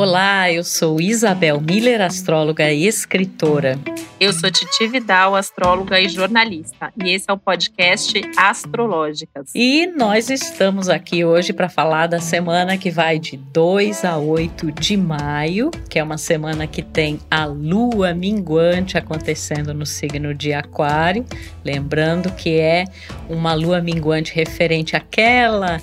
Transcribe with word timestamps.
Olá, 0.00 0.50
eu 0.50 0.64
sou 0.64 0.98
Isabel 0.98 1.60
Miller, 1.60 2.00
astróloga 2.00 2.72
e 2.72 2.86
escritora. 2.86 3.78
Eu 4.18 4.32
sou 4.32 4.50
Titi 4.50 4.88
Vidal, 4.88 5.36
astróloga 5.36 6.00
e 6.00 6.08
jornalista, 6.08 6.90
e 6.96 7.10
esse 7.10 7.26
é 7.28 7.32
o 7.34 7.36
podcast 7.36 8.18
Astrológicas. 8.34 9.50
E 9.54 9.86
nós 9.88 10.30
estamos 10.30 10.88
aqui 10.88 11.22
hoje 11.22 11.52
para 11.52 11.68
falar 11.68 12.06
da 12.06 12.18
semana 12.18 12.78
que 12.78 12.90
vai 12.90 13.18
de 13.18 13.36
2 13.36 14.06
a 14.06 14.16
8 14.16 14.72
de 14.72 14.96
maio, 14.96 15.70
que 15.90 15.98
é 15.98 16.02
uma 16.02 16.16
semana 16.16 16.66
que 16.66 16.80
tem 16.80 17.20
a 17.30 17.44
lua 17.44 18.14
minguante 18.14 18.96
acontecendo 18.96 19.74
no 19.74 19.84
signo 19.84 20.34
de 20.34 20.54
Aquário. 20.54 21.26
Lembrando 21.62 22.32
que 22.32 22.58
é 22.58 22.86
uma 23.28 23.52
lua 23.52 23.82
minguante 23.82 24.34
referente 24.34 24.96
àquela 24.96 25.78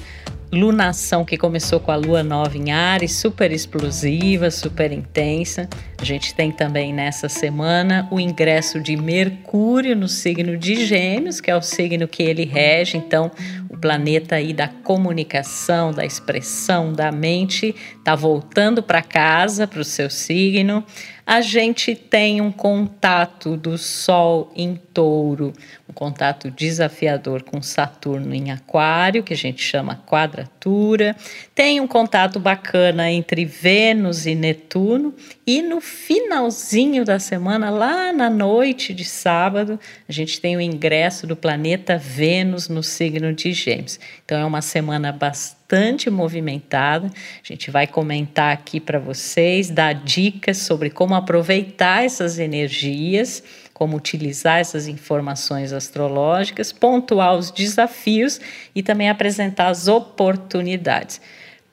lunação 0.52 1.25
que 1.25 1.38
começou 1.38 1.80
com 1.80 1.91
a 1.91 1.95
lua 1.95 2.23
nova 2.23 2.58
em 2.58 2.72
Ares, 2.72 3.13
super 3.13 3.52
explosiva, 3.52 4.49
super 4.49 4.91
intensa. 4.91 5.70
A 6.00 6.06
gente 6.06 6.34
tem 6.36 6.52
também 6.52 6.94
nessa 6.94 7.28
semana 7.28 8.08
o 8.12 8.20
ingresso 8.20 8.80
de 8.80 8.96
Mercúrio 8.96 9.96
no 9.96 10.08
signo 10.08 10.56
de 10.56 10.86
Gêmeos, 10.86 11.42
que 11.42 11.50
é 11.50 11.56
o 11.56 11.62
signo 11.62 12.08
que 12.08 12.22
ele 12.22 12.46
rege, 12.46 12.98
então 12.98 13.32
o 13.68 13.76
planeta 13.76 14.36
aí 14.36 14.54
da 14.54 14.68
comunicação, 14.68 15.92
da 15.92 16.06
expressão, 16.06 16.94
da 16.94 17.12
mente, 17.12 17.76
tá 18.04 18.14
voltando 18.14 18.84
para 18.84 19.02
casa, 19.02 19.66
para 19.66 19.82
o 19.82 19.84
seu 19.84 20.10
signo 20.10 20.86
a 21.28 21.42
gente 21.42 21.94
tem 21.94 22.40
um 22.40 22.54
contato 22.54 23.58
do 23.58 23.78
Sol 23.78 24.50
em 24.56 24.78
touro, 24.78 25.52
um 25.90 25.92
contato 25.92 26.50
desafiador 26.50 27.44
com 27.44 27.62
Saturno 27.62 28.34
em 28.34 28.50
Aquário, 28.50 29.22
que 29.22 29.34
a 29.34 29.38
gente 29.38 29.62
chama 29.62 30.02
quadratura. 30.08 31.18
Tem 31.54 31.82
um 31.82 31.88
contato 31.88 32.40
bacana 32.40 33.12
entre 33.12 33.44
Vênus 33.44 34.26
e 34.26 34.36
Netuno. 34.36 35.14
E 35.45 35.61
no 35.61 35.82
finalzinho 35.88 37.05
da 37.05 37.19
semana, 37.19 37.69
lá 37.69 38.11
na 38.11 38.30
noite 38.30 38.93
de 38.93 39.05
sábado, 39.05 39.80
a 40.07 40.11
gente 40.11 40.39
tem 40.39 40.55
o 40.57 40.61
ingresso 40.61 41.25
do 41.25 41.35
planeta 41.35 41.97
Vênus 41.97 42.67
no 42.67 42.83
signo 42.83 43.33
de 43.33 43.53
Gêmeos. 43.53 43.99
Então 44.23 44.38
é 44.39 44.45
uma 44.45 44.61
semana 44.61 45.11
bastante 45.11 46.09
movimentada. 46.09 47.08
A 47.08 47.47
gente 47.47 47.71
vai 47.71 47.88
comentar 47.88 48.53
aqui 48.53 48.80
para 48.80 48.99
vocês, 48.99 49.69
dar 49.69 49.93
dicas 49.93 50.58
sobre 50.58 50.89
como 50.89 51.15
aproveitar 51.15 52.03
essas 52.05 52.38
energias, 52.38 53.43
como 53.73 53.95
utilizar 53.95 54.59
essas 54.59 54.88
informações 54.88 55.71
astrológicas, 55.71 56.71
pontuar 56.71 57.35
os 57.35 57.52
desafios 57.52 58.41
e 58.75 58.83
também 58.83 59.09
apresentar 59.09 59.67
as 59.67 59.88
oportunidades. 59.88 61.21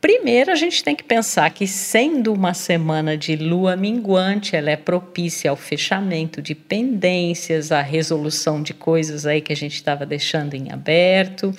Primeiro, 0.04 0.52
a 0.52 0.54
gente 0.54 0.84
tem 0.84 0.94
que 0.94 1.02
pensar 1.02 1.48
que, 1.48 1.66
sendo 1.66 2.30
uma 2.30 2.52
semana 2.52 3.16
de 3.16 3.36
lua 3.36 3.74
minguante, 3.74 4.54
ela 4.54 4.70
é 4.70 4.76
propícia 4.76 5.50
ao 5.50 5.56
fechamento 5.56 6.42
de 6.42 6.54
pendências, 6.54 7.72
à 7.72 7.80
resolução 7.80 8.62
de 8.62 8.74
coisas 8.74 9.24
aí 9.24 9.40
que 9.40 9.50
a 9.50 9.56
gente 9.56 9.76
estava 9.76 10.04
deixando 10.04 10.52
em 10.52 10.70
aberto. 10.70 11.54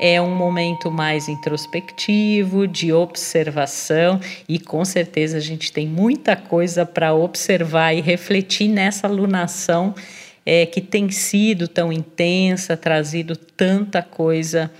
É 0.00 0.22
um 0.22 0.32
momento 0.32 0.92
mais 0.92 1.28
introspectivo, 1.28 2.68
de 2.68 2.92
observação, 2.92 4.20
e 4.48 4.60
com 4.60 4.84
certeza 4.84 5.36
a 5.38 5.40
gente 5.40 5.72
tem 5.72 5.88
muita 5.88 6.36
coisa 6.36 6.86
para 6.86 7.12
observar 7.12 7.94
e 7.94 8.00
refletir 8.00 8.68
nessa 8.68 9.08
lunação 9.08 9.92
é, 10.46 10.64
que 10.66 10.80
tem 10.80 11.10
sido 11.10 11.66
tão 11.66 11.92
intensa, 11.92 12.76
trazido 12.76 13.34
tanta 13.34 14.04
coisa 14.04 14.70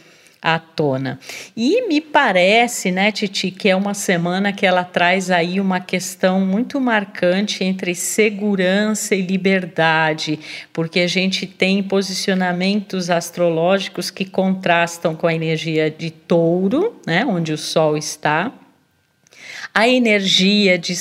à 0.41 0.58
tona. 0.58 1.19
E 1.56 1.89
me 1.89 2.00
parece, 2.00 2.91
né, 2.91 3.11
Titi, 3.11 3.50
que 3.50 3.69
é 3.69 3.77
uma 3.77 3.94
semana 3.94 4.53
que 4.53 4.64
ela 4.64 4.84
traz 4.84 5.30
aí 5.30 5.61
uma 5.61 5.80
questão 5.80 6.41
muito 6.41 6.80
marcante 6.80 7.64
entre 7.64 7.95
segurança 7.95 9.14
e 9.14 9.22
liberdade, 9.22 10.39
porque 10.73 11.01
a 11.01 11.07
gente 11.07 11.46
tem 11.46 11.83
posicionamentos 11.83 13.11
astrológicos 13.11 14.11
que 14.11 14.24
contrastam 14.24 15.14
com 15.14 15.27
a 15.27 15.35
energia 15.35 15.90
de 15.90 16.11
touro, 16.11 17.01
né, 17.07 17.24
onde 17.24 17.52
o 17.52 17.58
Sol 17.58 17.96
está. 17.96 18.52
A 19.78 19.89
energia 19.89 20.77
de, 20.77 20.92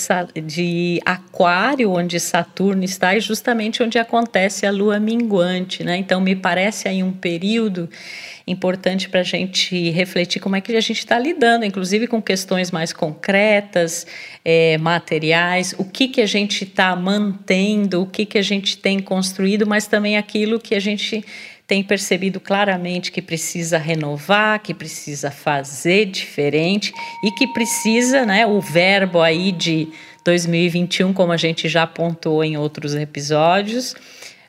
de 0.46 1.02
Aquário, 1.04 1.94
onde 1.94 2.20
Saturno 2.20 2.84
está, 2.84 3.16
é 3.16 3.20
justamente 3.20 3.82
onde 3.82 3.98
acontece 3.98 4.68
a 4.68 4.72
lua 4.72 5.00
minguante, 5.00 5.84
né? 5.84 5.98
Então, 5.98 6.22
me 6.22 6.36
parece 6.36 6.88
aí 6.88 7.02
um 7.02 7.12
período 7.12 7.90
importante 8.46 9.10
para 9.10 9.22
a 9.22 9.24
gente 9.24 9.90
refletir 9.90 10.40
como 10.40 10.56
é 10.56 10.62
que 10.62 10.76
a 10.76 10.80
gente 10.80 11.00
está 11.00 11.18
lidando, 11.18 11.66
inclusive 11.66 12.06
com 12.06 12.22
questões 12.22 12.70
mais 12.70 12.94
concretas, 12.94 14.06
é, 14.46 14.78
materiais, 14.78 15.74
o 15.80 15.84
que, 15.84 16.08
que 16.08 16.22
a 16.22 16.28
gente 16.28 16.64
está 16.64 16.96
mantendo, 16.96 18.04
o 18.04 18.06
que, 18.06 18.28
que 18.28 18.38
a 18.38 18.44
gente 18.44 18.78
tem 18.78 19.00
construído, 19.00 19.66
mas 19.66 19.88
também 19.88 20.18
aquilo 20.18 20.60
que 20.60 20.76
a 20.76 20.80
gente 20.80 21.26
tem 21.68 21.84
percebido 21.84 22.40
claramente 22.40 23.12
que 23.12 23.22
precisa 23.22 23.78
renovar, 23.78 24.62
que 24.62 24.74
precisa 24.74 25.30
fazer 25.30 26.06
diferente 26.06 26.94
e 27.22 27.32
que 27.32 27.46
precisa, 27.48 28.26
né, 28.26 28.48
o 28.48 28.62
verbo 28.62 29.22
aí 29.22 29.52
de 29.52 29.90
2021, 30.24 31.12
como 31.12 31.34
a 31.34 31.38
gente 31.38 31.68
já 31.68 31.84
apontou 31.84 32.42
em 32.42 32.58
outros 32.58 32.96
episódios, 32.96 33.96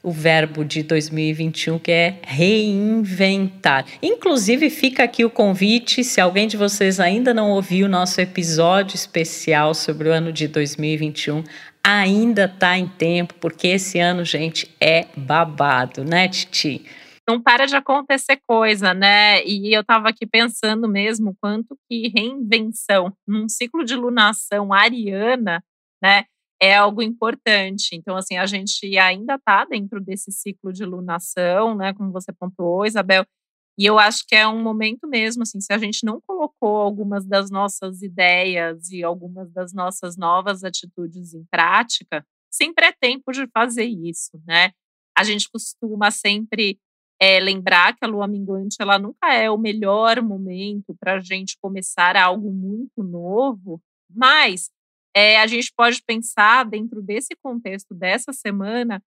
o 0.00 0.12
verbo 0.12 0.64
de 0.64 0.84
2021 0.84 1.78
que 1.80 1.90
é 1.90 2.14
reinventar. 2.22 3.84
Inclusive 4.00 4.70
fica 4.70 5.02
aqui 5.02 5.24
o 5.24 5.30
convite, 5.30 6.04
se 6.04 6.20
alguém 6.20 6.46
de 6.46 6.56
vocês 6.56 7.00
ainda 7.00 7.34
não 7.34 7.50
ouviu 7.50 7.86
o 7.86 7.90
nosso 7.90 8.20
episódio 8.20 8.94
especial 8.94 9.74
sobre 9.74 10.08
o 10.08 10.12
ano 10.12 10.32
de 10.32 10.46
2021, 10.46 11.42
ainda 11.82 12.44
está 12.44 12.78
em 12.78 12.86
tempo, 12.86 13.34
porque 13.40 13.66
esse 13.66 13.98
ano, 13.98 14.24
gente, 14.24 14.70
é 14.80 15.06
babado, 15.16 16.04
né, 16.04 16.28
Titi? 16.28 16.84
Não 17.28 17.40
para 17.40 17.66
de 17.66 17.76
acontecer 17.76 18.40
coisa, 18.46 18.94
né? 18.94 19.44
E 19.44 19.74
eu 19.76 19.82
estava 19.82 20.08
aqui 20.08 20.26
pensando 20.26 20.88
mesmo 20.88 21.36
quanto 21.40 21.78
que 21.88 22.08
reinvenção 22.08 23.12
num 23.26 23.48
ciclo 23.48 23.84
de 23.84 23.94
lunação 23.94 24.72
ariana, 24.72 25.62
né? 26.02 26.24
é 26.60 26.76
algo 26.76 27.02
importante. 27.02 27.94
Então, 27.94 28.16
assim, 28.16 28.36
a 28.36 28.46
gente 28.46 28.98
ainda 28.98 29.36
está 29.36 29.64
dentro 29.64 30.00
desse 30.00 30.32
ciclo 30.32 30.72
de 30.72 30.84
lunação, 30.84 31.74
né? 31.76 31.94
Como 31.94 32.12
você 32.12 32.32
pontuou, 32.32 32.84
Isabel. 32.84 33.24
E 33.78 33.86
eu 33.86 33.98
acho 33.98 34.24
que 34.26 34.34
é 34.34 34.46
um 34.46 34.60
momento 34.60 35.06
mesmo, 35.06 35.42
assim, 35.42 35.60
se 35.60 35.72
a 35.72 35.78
gente 35.78 36.04
não 36.04 36.20
colocou 36.20 36.78
algumas 36.78 37.24
das 37.24 37.48
nossas 37.48 38.02
ideias 38.02 38.90
e 38.90 39.04
algumas 39.04 39.52
das 39.52 39.72
nossas 39.72 40.16
novas 40.16 40.64
atitudes 40.64 41.32
em 41.32 41.44
prática, 41.48 42.26
sempre 42.50 42.86
é 42.86 42.92
tempo 42.92 43.30
de 43.32 43.46
fazer 43.54 43.84
isso, 43.84 44.40
né? 44.44 44.72
A 45.16 45.22
gente 45.22 45.48
costuma 45.48 46.10
sempre 46.10 46.78
é, 47.20 47.40
lembrar 47.40 47.96
que 47.96 48.04
a 48.04 48.08
lua 48.08 48.28
minguante 48.28 48.76
ela 48.80 48.98
nunca 48.98 49.32
é 49.34 49.50
o 49.50 49.58
melhor 49.58 50.22
momento 50.22 50.96
para 51.00 51.14
a 51.14 51.20
gente 51.20 51.58
começar 51.60 52.16
algo 52.16 52.52
muito 52.52 53.02
novo, 53.02 53.80
mas 54.08 54.70
é, 55.14 55.38
a 55.40 55.46
gente 55.46 55.72
pode 55.76 56.02
pensar 56.04 56.64
dentro 56.64 57.02
desse 57.02 57.34
contexto 57.42 57.92
dessa 57.94 58.32
semana 58.32 59.02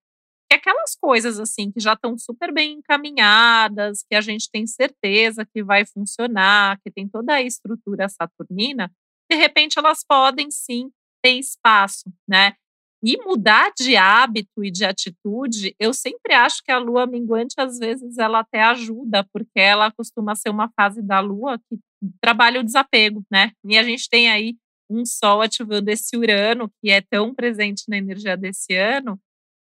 que 0.50 0.56
aquelas 0.56 0.96
coisas 0.96 1.40
assim 1.40 1.72
que 1.72 1.80
já 1.80 1.94
estão 1.94 2.18
super 2.18 2.54
bem 2.54 2.74
encaminhadas, 2.74 4.04
que 4.04 4.16
a 4.16 4.20
gente 4.20 4.50
tem 4.52 4.68
certeza 4.68 5.46
que 5.46 5.64
vai 5.64 5.86
funcionar, 5.86 6.78
que 6.84 6.92
tem 6.92 7.08
toda 7.08 7.36
a 7.36 7.42
estrutura 7.42 8.10
saturnina, 8.10 8.92
de 9.32 9.38
repente 9.38 9.80
elas 9.80 10.04
podem 10.04 10.52
sim 10.52 10.92
ter 11.24 11.40
espaço, 11.40 12.12
né? 12.28 12.56
E 13.04 13.18
mudar 13.26 13.72
de 13.76 13.96
hábito 13.96 14.64
e 14.64 14.70
de 14.70 14.86
atitude, 14.86 15.76
eu 15.80 15.92
sempre 15.92 16.34
acho 16.36 16.62
que 16.64 16.72
a 16.72 16.78
lua 16.78 17.08
minguante, 17.08 17.56
às 17.58 17.80
vezes, 17.80 18.18
ela 18.20 18.40
até 18.40 18.62
ajuda, 18.62 19.28
porque 19.34 19.60
ela 19.60 19.92
costuma 19.92 20.36
ser 20.36 20.50
uma 20.50 20.70
fase 20.80 21.02
da 21.02 21.20
lua 21.20 21.58
que 21.68 21.80
trabalha 22.22 22.60
o 22.60 22.64
desapego, 22.64 23.24
né? 23.32 23.52
E 23.66 23.76
a 23.78 23.84
gente 23.84 24.08
tem 24.08 24.30
aí 24.30 24.56
um 24.90 25.04
Sol 25.06 25.42
ativando 25.42 25.90
esse 25.90 26.16
Urano, 26.16 26.70
que 26.80 26.92
é 26.92 27.02
tão 27.02 27.34
presente 27.34 27.84
na 27.90 27.98
energia 27.98 28.38
desse 28.38 28.76
ano, 28.76 29.20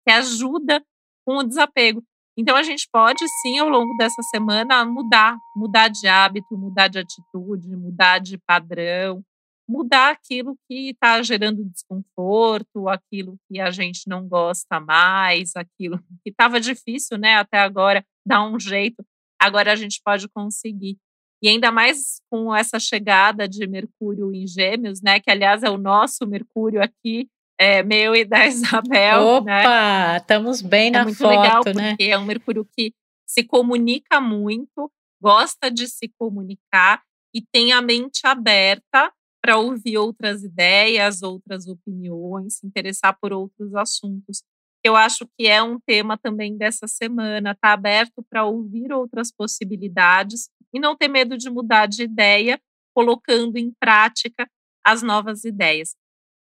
que 0.05 0.11
ajuda 0.11 0.83
com 1.25 1.37
o 1.37 1.43
desapego. 1.43 2.03
Então, 2.35 2.55
a 2.55 2.63
gente 2.63 2.87
pode, 2.91 3.23
sim, 3.41 3.59
ao 3.59 3.69
longo 3.69 3.95
dessa 3.97 4.21
semana, 4.31 4.85
mudar, 4.85 5.37
mudar 5.55 5.89
de 5.89 6.07
hábito, 6.07 6.57
mudar 6.57 6.87
de 6.87 6.99
atitude, 6.99 7.75
mudar 7.75 8.19
de 8.19 8.37
padrão, 8.37 9.23
mudar 9.67 10.11
aquilo 10.11 10.57
que 10.67 10.91
está 10.91 11.21
gerando 11.21 11.65
desconforto, 11.65 12.87
aquilo 12.87 13.37
que 13.47 13.59
a 13.59 13.69
gente 13.69 14.07
não 14.07 14.27
gosta 14.27 14.79
mais, 14.79 15.55
aquilo 15.55 15.99
que 16.23 16.29
estava 16.29 16.59
difícil, 16.59 17.17
né, 17.17 17.35
até 17.35 17.59
agora, 17.59 18.05
dar 18.25 18.45
um 18.45 18.59
jeito, 18.59 19.05
agora 19.39 19.71
a 19.71 19.75
gente 19.75 20.01
pode 20.03 20.27
conseguir. 20.29 20.97
E 21.41 21.49
ainda 21.49 21.71
mais 21.71 22.19
com 22.31 22.55
essa 22.55 22.79
chegada 22.79 23.47
de 23.47 23.67
Mercúrio 23.67 24.33
em 24.33 24.47
Gêmeos, 24.47 25.01
né? 25.03 25.19
Que 25.19 25.29
aliás 25.29 25.61
é 25.61 25.69
o 25.69 25.77
nosso 25.77 26.25
Mercúrio 26.25 26.81
aqui, 26.81 27.29
é, 27.59 27.83
meu 27.83 28.15
e 28.15 28.25
da 28.25 28.45
Isabel. 28.47 29.43
Né? 29.43 29.61
Opa, 29.61 30.07
né? 30.13 30.17
estamos 30.17 30.61
bem 30.61 30.87
é 30.87 30.91
na 30.91 31.03
muito 31.03 31.17
foto, 31.17 31.29
legal, 31.29 31.63
né? 31.75 31.89
Porque 31.89 32.05
é 32.05 32.17
um 32.17 32.25
Mercúrio 32.25 32.67
que 32.75 32.91
se 33.27 33.43
comunica 33.43 34.19
muito, 34.19 34.91
gosta 35.21 35.69
de 35.69 35.87
se 35.87 36.11
comunicar 36.17 37.03
e 37.33 37.41
tem 37.41 37.71
a 37.71 37.81
mente 37.81 38.21
aberta 38.25 39.11
para 39.47 39.57
ouvir 39.57 39.97
outras 39.97 40.43
ideias, 40.43 41.23
outras 41.23 41.69
opiniões, 41.69 42.55
se 42.55 42.67
interessar 42.67 43.17
por 43.17 43.31
outros 43.31 43.73
assuntos. 43.75 44.43
Eu 44.83 44.93
acho 44.93 45.25
que 45.37 45.47
é 45.47 45.63
um 45.63 45.79
tema 45.79 46.17
também 46.17 46.57
dessa 46.57 46.85
semana, 46.85 47.55
tá 47.55 47.71
aberto 47.71 48.21
para 48.29 48.43
ouvir 48.43 48.91
outras 48.91 49.31
possibilidades 49.31 50.49
e 50.73 50.81
não 50.81 50.97
ter 50.97 51.07
medo 51.07 51.37
de 51.37 51.49
mudar 51.49 51.85
de 51.85 52.03
ideia, 52.03 52.59
colocando 52.93 53.55
em 53.55 53.71
prática 53.79 54.49
as 54.85 55.01
novas 55.01 55.45
ideias. 55.45 55.95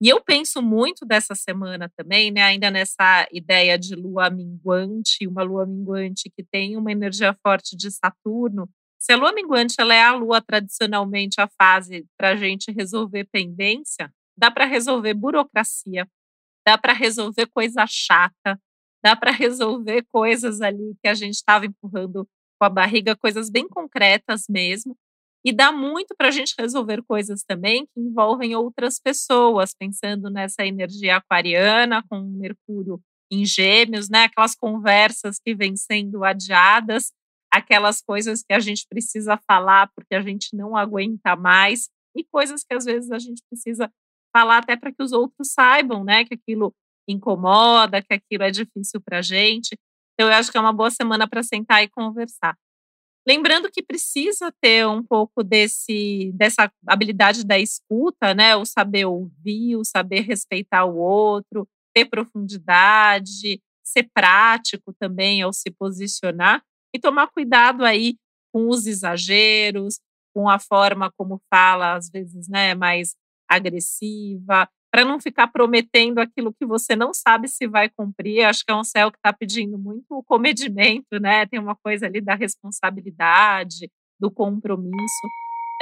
E 0.00 0.08
eu 0.08 0.19
penso 0.22 0.62
muito 0.62 1.04
dessa 1.04 1.34
semana 1.34 1.93
também, 1.94 2.31
né, 2.31 2.44
ainda 2.44 2.70
nessa 2.70 3.28
ideia 3.31 3.78
de 3.78 3.94
lua 3.94 4.31
minguante, 4.31 5.26
uma 5.26 5.43
lua 5.43 5.66
minguante 5.66 6.32
que 6.34 6.43
tem 6.43 6.78
uma 6.78 6.93
energia 6.93 7.37
forte 7.46 7.76
de 7.76 7.90
Saturno. 7.90 8.66
Se 9.06 9.12
a 9.12 9.17
lua 9.17 9.32
minguante 9.32 9.76
ela 9.79 9.94
é 9.94 10.03
a 10.03 10.14
lua 10.14 10.43
tradicionalmente 10.43 11.41
a 11.41 11.47
fase 11.47 12.05
para 12.19 12.31
a 12.31 12.37
gente 12.37 12.73
resolver 12.73 13.23
pendência, 13.31 14.12
dá 14.37 14.50
para 14.50 14.64
resolver 14.64 15.14
burocracia, 15.14 16.08
dá 16.67 16.76
para 16.76 16.93
resolver 16.93 17.47
coisa 17.47 17.87
chata, 17.87 18.61
dá 19.05 19.14
para 19.14 19.31
resolver 19.31 20.05
coisas 20.12 20.61
ali 20.61 20.97
que 21.00 21.08
a 21.08 21.14
gente 21.14 21.35
estava 21.35 21.67
empurrando 21.67 22.29
com 22.58 22.67
a 22.67 22.69
barriga, 22.69 23.14
coisas 23.14 23.49
bem 23.49 23.69
concretas 23.69 24.47
mesmo. 24.50 24.99
E 25.44 25.53
dá 25.53 25.70
muito 25.70 26.12
para 26.19 26.26
a 26.26 26.32
gente 26.32 26.56
resolver 26.58 27.00
coisas 27.05 27.44
também 27.44 27.87
que 27.87 28.00
envolvem 28.00 28.56
outras 28.56 28.99
pessoas, 28.99 29.73
pensando 29.73 30.29
nessa 30.29 30.67
energia 30.67 31.19
aquariana 31.19 32.03
com 32.11 32.23
Mercúrio 32.23 33.00
em 33.31 33.44
Gêmeos, 33.44 34.08
né? 34.08 34.25
Aquelas 34.25 34.56
conversas 34.56 35.38
que 35.38 35.55
vêm 35.55 35.76
sendo 35.76 36.25
adiadas, 36.25 37.12
aquelas 37.52 38.00
coisas 38.00 38.43
que 38.43 38.52
a 38.52 38.60
gente 38.60 38.87
precisa 38.88 39.38
falar 39.48 39.90
porque 39.94 40.14
a 40.14 40.20
gente 40.20 40.54
não 40.54 40.76
aguenta 40.76 41.37
mais, 41.37 41.88
e 42.16 42.25
coisas 42.25 42.64
que 42.64 42.75
às 42.75 42.84
vezes 42.84 43.10
a 43.10 43.19
gente 43.19 43.43
precisa 43.48 43.90
falar 44.34 44.58
até 44.58 44.76
para 44.76 44.93
que 44.93 45.02
os 45.02 45.12
outros 45.12 45.52
saibam, 45.52 46.04
né? 46.04 46.25
Que 46.25 46.34
aquilo 46.34 46.75
incomoda, 47.08 48.02
que 48.02 48.14
aquilo 48.14 48.43
é 48.43 48.50
difícil 48.50 49.00
para 49.00 49.19
a 49.19 49.22
gente. 49.22 49.78
Então, 50.14 50.31
eu 50.31 50.34
acho 50.34 50.50
que 50.50 50.58
é 50.58 50.60
uma 50.60 50.72
boa 50.72 50.90
semana 50.90 51.28
para 51.28 51.43
sentar 51.43 51.82
e 51.82 51.88
conversar. 51.88 52.56
Lembrando 53.26 53.70
que 53.70 53.82
precisa 53.82 54.52
ter 54.60 54.87
um 54.87 55.02
pouco 55.02 55.43
desse, 55.43 56.32
dessa 56.34 56.70
habilidade 56.87 57.44
da 57.44 57.58
escuta, 57.58 58.34
né? 58.34 58.56
O 58.56 58.64
saber 58.64 59.04
ouvir, 59.04 59.76
o 59.76 59.84
saber 59.84 60.20
respeitar 60.20 60.84
o 60.84 60.96
outro, 60.96 61.69
ter 61.94 62.06
profundidade, 62.06 63.60
ser 63.84 64.08
prático 64.14 64.94
também 64.98 65.43
ao 65.43 65.52
se 65.52 65.70
posicionar 65.70 66.62
e 66.96 67.00
tomar 67.00 67.28
cuidado 67.28 67.84
aí 67.84 68.16
com 68.52 68.69
os 68.69 68.87
exageros, 68.87 70.00
com 70.34 70.48
a 70.48 70.58
forma 70.58 71.12
como 71.16 71.40
fala, 71.50 71.94
às 71.94 72.10
vezes, 72.10 72.48
né, 72.48 72.75
mais 72.75 73.14
agressiva, 73.48 74.69
para 74.90 75.04
não 75.04 75.20
ficar 75.20 75.48
prometendo 75.48 76.19
aquilo 76.20 76.54
que 76.54 76.64
você 76.64 76.96
não 76.96 77.12
sabe 77.12 77.48
se 77.48 77.66
vai 77.66 77.90
cumprir. 77.90 78.44
Acho 78.44 78.64
que 78.64 78.72
é 78.72 78.75
um 78.75 78.84
céu 78.84 79.10
que 79.10 79.19
está 79.19 79.32
pedindo 79.32 79.78
muito 79.78 80.06
o 80.10 80.22
comedimento, 80.22 81.20
né? 81.20 81.44
Tem 81.46 81.60
uma 81.60 81.76
coisa 81.76 82.06
ali 82.06 82.20
da 82.20 82.34
responsabilidade, 82.34 83.90
do 84.19 84.31
compromisso, 84.31 85.28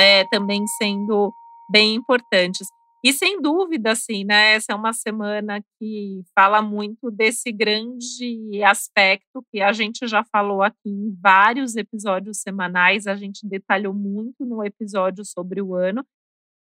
é, 0.01 0.25
também 0.25 0.67
sendo 0.79 1.33
bem 1.71 1.95
importantes. 1.95 2.67
E 3.05 3.13
sem 3.13 3.39
dúvida, 3.39 3.93
assim, 3.93 4.25
né? 4.25 4.55
Essa 4.55 4.73
é 4.73 4.75
uma 4.75 4.95
semana 4.95 5.63
que 5.79 6.23
fala 6.35 6.63
muito 6.63 7.11
desse 7.11 7.53
grande 7.53 8.63
aspecto 8.65 9.45
que 9.53 9.61
a 9.61 9.75
gente 9.75 10.07
já 10.07 10.25
falou 10.25 10.63
aqui 10.63 10.89
em 10.89 11.15
vários 11.21 11.77
episódios 11.77 12.39
semanais, 12.41 13.07
a 13.07 13.15
gente 13.15 13.47
detalhou 13.47 13.93
muito 13.93 14.47
no 14.47 14.65
episódio 14.65 15.23
sobre 15.23 15.61
o 15.61 15.75
ano, 15.75 16.03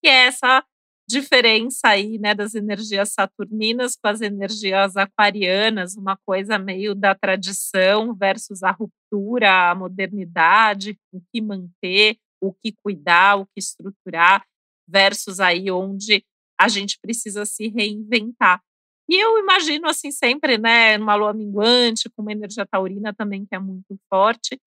que 0.02 0.08
é 0.08 0.26
essa 0.26 0.64
diferença 1.06 1.88
aí, 1.88 2.19
né, 2.19 2.34
das 2.34 2.55
energias 2.55 3.12
saturninas 3.12 3.94
com 3.94 4.08
as 4.08 4.23
energias 4.23 4.96
aquarianas, 4.96 5.96
uma 5.96 6.17
coisa 6.25 6.58
meio 6.58 6.94
da 6.94 7.14
tradição 7.14 8.14
versus 8.14 8.62
a 8.62 8.70
ruptura, 8.70 9.70
a 9.70 9.75
modernidade, 9.75 10.99
o 11.12 11.20
que 11.31 11.43
manter, 11.43 12.17
o 12.40 12.55
que 12.55 12.73
cuidar, 12.82 13.37
o 13.37 13.44
que 13.44 13.58
estruturar, 13.58 14.43
versus 14.87 15.40
aí 15.40 15.70
onde 15.70 16.25
a 16.61 16.69
gente 16.69 16.99
precisa 17.00 17.44
se 17.44 17.69
reinventar. 17.69 18.61
E 19.08 19.17
eu 19.17 19.38
imagino 19.38 19.88
assim 19.88 20.11
sempre, 20.11 20.56
né, 20.56 20.96
numa 20.96 21.14
lua 21.14 21.32
minguante, 21.32 22.08
com 22.11 22.23
uma 22.23 22.32
energia 22.32 22.64
taurina 22.64 23.12
também 23.12 23.44
que 23.44 23.55
é 23.55 23.58
muito 23.58 23.99
forte, 24.08 24.58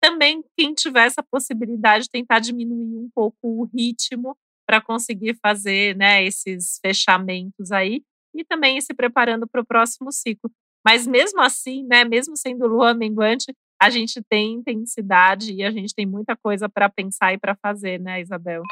também 0.00 0.42
quem 0.56 0.72
tiver 0.72 1.06
essa 1.06 1.22
possibilidade 1.22 2.04
de 2.04 2.10
tentar 2.10 2.38
diminuir 2.38 2.96
um 2.96 3.10
pouco 3.14 3.36
o 3.42 3.64
ritmo 3.64 4.36
para 4.66 4.80
conseguir 4.80 5.36
fazer 5.42 5.96
né, 5.96 6.24
esses 6.24 6.78
fechamentos 6.80 7.72
aí 7.72 8.02
e 8.34 8.44
também 8.44 8.80
se 8.80 8.94
preparando 8.94 9.46
para 9.46 9.60
o 9.60 9.66
próximo 9.66 10.12
ciclo. 10.12 10.50
Mas 10.86 11.06
mesmo 11.06 11.40
assim, 11.42 11.84
né, 11.84 12.04
mesmo 12.04 12.36
sendo 12.36 12.66
lua 12.66 12.94
minguante, 12.94 13.52
a 13.82 13.90
gente 13.90 14.22
tem 14.30 14.54
intensidade 14.54 15.52
e 15.52 15.62
a 15.62 15.70
gente 15.70 15.94
tem 15.94 16.06
muita 16.06 16.36
coisa 16.36 16.68
para 16.68 16.88
pensar 16.88 17.34
e 17.34 17.38
para 17.38 17.56
fazer, 17.56 17.98
né, 18.00 18.20
Isabel? 18.20 18.62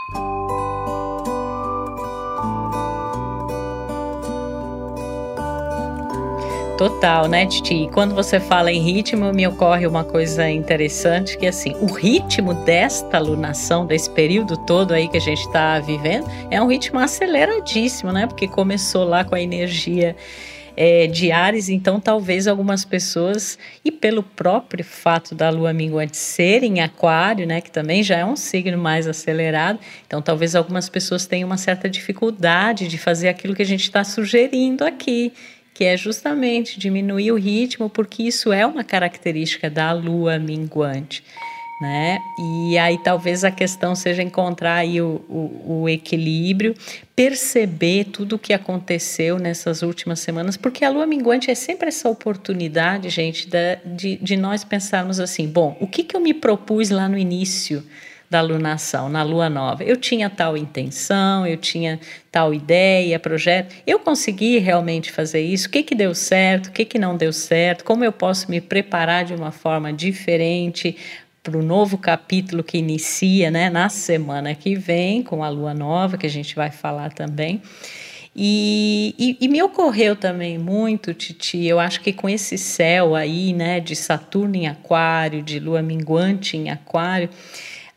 Total, 6.78 7.26
né, 7.26 7.44
Titi? 7.44 7.74
E 7.74 7.88
quando 7.88 8.14
você 8.14 8.38
fala 8.38 8.70
em 8.70 8.80
ritmo, 8.80 9.32
me 9.32 9.44
ocorre 9.48 9.84
uma 9.84 10.04
coisa 10.04 10.48
interessante, 10.48 11.36
que 11.36 11.44
assim, 11.44 11.74
o 11.80 11.92
ritmo 11.92 12.54
desta 12.54 13.16
alunação, 13.16 13.84
desse 13.84 14.08
período 14.08 14.56
todo 14.58 14.94
aí 14.94 15.08
que 15.08 15.16
a 15.16 15.20
gente 15.20 15.40
está 15.40 15.80
vivendo, 15.80 16.28
é 16.52 16.62
um 16.62 16.68
ritmo 16.68 17.00
aceleradíssimo, 17.00 18.12
né? 18.12 18.28
Porque 18.28 18.46
começou 18.46 19.02
lá 19.02 19.24
com 19.24 19.34
a 19.34 19.40
energia 19.40 20.14
é, 20.76 21.08
de 21.08 21.32
Ares, 21.32 21.68
então 21.68 21.98
talvez 21.98 22.46
algumas 22.46 22.84
pessoas, 22.84 23.58
e 23.84 23.90
pelo 23.90 24.22
próprio 24.22 24.84
fato 24.84 25.34
da 25.34 25.50
lua 25.50 25.72
minguante 25.72 26.16
ser 26.16 26.62
em 26.62 26.80
aquário, 26.80 27.44
né, 27.44 27.60
que 27.60 27.72
também 27.72 28.04
já 28.04 28.18
é 28.18 28.24
um 28.24 28.36
signo 28.36 28.78
mais 28.78 29.08
acelerado, 29.08 29.80
então 30.06 30.22
talvez 30.22 30.54
algumas 30.54 30.88
pessoas 30.88 31.26
tenham 31.26 31.48
uma 31.48 31.56
certa 31.56 31.90
dificuldade 31.90 32.86
de 32.86 32.96
fazer 32.96 33.28
aquilo 33.28 33.56
que 33.56 33.62
a 33.62 33.66
gente 33.66 33.82
está 33.82 34.04
sugerindo 34.04 34.84
aqui, 34.84 35.32
que 35.78 35.84
é 35.84 35.96
justamente 35.96 36.76
diminuir 36.76 37.30
o 37.30 37.36
ritmo, 37.36 37.88
porque 37.88 38.24
isso 38.24 38.52
é 38.52 38.66
uma 38.66 38.82
característica 38.82 39.70
da 39.70 39.92
lua 39.92 40.36
minguante. 40.36 41.22
Né? 41.80 42.18
E 42.36 42.76
aí 42.76 42.98
talvez 42.98 43.44
a 43.44 43.52
questão 43.52 43.94
seja 43.94 44.20
encontrar 44.20 44.74
aí 44.74 45.00
o, 45.00 45.24
o, 45.28 45.82
o, 45.82 45.88
equilíbrio, 45.88 46.74
perceber 47.14 48.06
tudo 48.06 48.34
o 48.34 48.38
que 48.40 48.52
aconteceu 48.52 49.38
nessas 49.38 49.82
últimas 49.82 50.18
semanas, 50.18 50.56
porque 50.56 50.84
a 50.84 50.90
lua 50.90 51.06
minguante 51.06 51.48
é 51.48 51.54
sempre 51.54 51.86
essa 51.86 52.08
oportunidade, 52.08 53.08
gente, 53.08 53.48
da, 53.48 53.76
de, 53.86 54.16
de 54.16 54.36
nós 54.36 54.64
pensarmos 54.64 55.20
assim, 55.20 55.46
bom, 55.46 55.76
o 55.78 55.86
que, 55.86 56.02
que 56.02 56.16
eu 56.16 56.20
me 56.20 56.34
propus 56.34 56.90
lá 56.90 57.08
no 57.08 57.16
início 57.16 57.84
da 58.30 58.40
lunação, 58.40 59.08
na 59.08 59.22
lua 59.22 59.48
nova. 59.48 59.82
Eu 59.82 59.96
tinha 59.96 60.28
tal 60.28 60.56
intenção, 60.56 61.46
eu 61.46 61.56
tinha 61.56 61.98
tal 62.30 62.52
ideia, 62.52 63.18
projeto. 63.18 63.74
Eu 63.86 63.98
consegui 63.98 64.58
realmente 64.58 65.10
fazer 65.10 65.40
isso? 65.40 65.68
O 65.68 65.70
que, 65.70 65.82
que 65.82 65.94
deu 65.94 66.14
certo? 66.14 66.66
O 66.66 66.72
que, 66.72 66.84
que 66.84 66.98
não 66.98 67.16
deu 67.16 67.32
certo? 67.32 67.84
Como 67.84 68.04
eu 68.04 68.12
posso 68.12 68.50
me 68.50 68.60
preparar 68.60 69.24
de 69.24 69.34
uma 69.34 69.50
forma 69.50 69.92
diferente 69.92 70.96
para 71.42 71.56
o 71.56 71.62
novo 71.62 71.96
capítulo 71.96 72.62
que 72.62 72.76
inicia 72.76 73.50
né, 73.50 73.70
na 73.70 73.88
semana 73.88 74.54
que 74.54 74.74
vem, 74.74 75.22
com 75.22 75.42
a 75.42 75.48
lua 75.48 75.72
nova, 75.72 76.18
que 76.18 76.26
a 76.26 76.30
gente 76.30 76.54
vai 76.54 76.70
falar 76.70 77.12
também. 77.12 77.62
E, 78.36 79.14
e, 79.18 79.36
e, 79.40 79.48
me 79.48 79.60
ocorreu 79.62 80.14
também 80.14 80.58
muito, 80.58 81.12
Titi, 81.12 81.64
eu 81.64 81.80
acho 81.80 82.00
que 82.00 82.12
com 82.12 82.28
esse 82.28 82.56
céu 82.56 83.16
aí, 83.16 83.52
né, 83.52 83.80
de 83.80 83.96
Saturno 83.96 84.54
em 84.54 84.68
Aquário, 84.68 85.42
de 85.42 85.58
Lua 85.58 85.82
minguante 85.82 86.56
em 86.56 86.70
Aquário, 86.70 87.30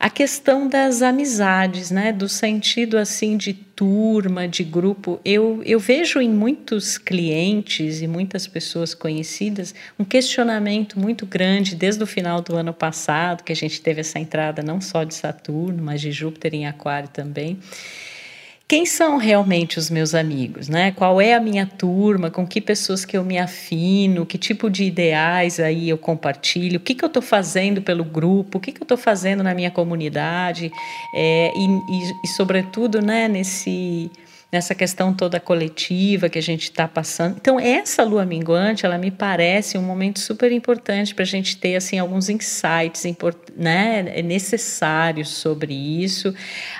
a 0.02 0.10
questão 0.10 0.66
das 0.66 1.00
amizades, 1.00 1.92
né, 1.92 2.10
do 2.10 2.28
sentido 2.28 2.98
assim 2.98 3.36
de 3.36 3.54
turma, 3.54 4.48
de 4.48 4.64
grupo. 4.64 5.20
Eu, 5.24 5.62
eu 5.64 5.78
vejo 5.78 6.20
em 6.20 6.28
muitos 6.28 6.98
clientes 6.98 8.02
e 8.02 8.08
muitas 8.08 8.48
pessoas 8.48 8.94
conhecidas 8.94 9.72
um 9.96 10.04
questionamento 10.04 10.98
muito 10.98 11.24
grande 11.24 11.76
desde 11.76 12.02
o 12.02 12.06
final 12.06 12.40
do 12.40 12.56
ano 12.56 12.74
passado, 12.74 13.44
que 13.44 13.52
a 13.52 13.56
gente 13.56 13.80
teve 13.80 14.00
essa 14.00 14.18
entrada 14.18 14.60
não 14.60 14.80
só 14.80 15.04
de 15.04 15.14
Saturno, 15.14 15.80
mas 15.80 16.00
de 16.00 16.10
Júpiter 16.10 16.52
em 16.52 16.66
Aquário 16.66 17.08
também 17.08 17.60
quem 18.72 18.86
são 18.86 19.18
realmente 19.18 19.78
os 19.78 19.90
meus 19.90 20.14
amigos, 20.14 20.66
né? 20.66 20.92
Qual 20.92 21.20
é 21.20 21.34
a 21.34 21.40
minha 21.40 21.66
turma, 21.66 22.30
com 22.30 22.46
que 22.46 22.58
pessoas 22.58 23.04
que 23.04 23.14
eu 23.14 23.22
me 23.22 23.36
afino, 23.36 24.24
que 24.24 24.38
tipo 24.38 24.70
de 24.70 24.84
ideais 24.84 25.60
aí 25.60 25.90
eu 25.90 25.98
compartilho, 25.98 26.78
o 26.78 26.80
que, 26.80 26.94
que 26.94 27.04
eu 27.04 27.08
estou 27.08 27.20
fazendo 27.20 27.82
pelo 27.82 28.02
grupo, 28.02 28.56
o 28.56 28.60
que, 28.62 28.72
que 28.72 28.80
eu 28.80 28.86
estou 28.86 28.96
fazendo 28.96 29.42
na 29.42 29.52
minha 29.52 29.70
comunidade, 29.70 30.72
é, 31.14 31.52
e, 31.54 31.66
e, 31.66 32.12
e, 32.24 32.28
sobretudo, 32.28 33.02
né, 33.02 33.28
nesse 33.28 34.10
nessa 34.52 34.74
questão 34.74 35.14
toda 35.14 35.40
coletiva 35.40 36.28
que 36.28 36.38
a 36.38 36.42
gente 36.42 36.64
está 36.64 36.86
passando. 36.86 37.36
Então, 37.40 37.58
essa 37.58 38.04
lua 38.04 38.26
minguante, 38.26 38.84
ela 38.84 38.98
me 38.98 39.10
parece 39.10 39.78
um 39.78 39.82
momento 39.82 40.20
super 40.20 40.52
importante 40.52 41.14
para 41.14 41.22
a 41.22 41.26
gente 41.26 41.56
ter 41.56 41.74
assim 41.74 41.98
alguns 41.98 42.28
insights 42.28 43.02
né, 43.56 44.20
necessários 44.22 45.30
sobre 45.30 45.72
isso. 45.72 46.34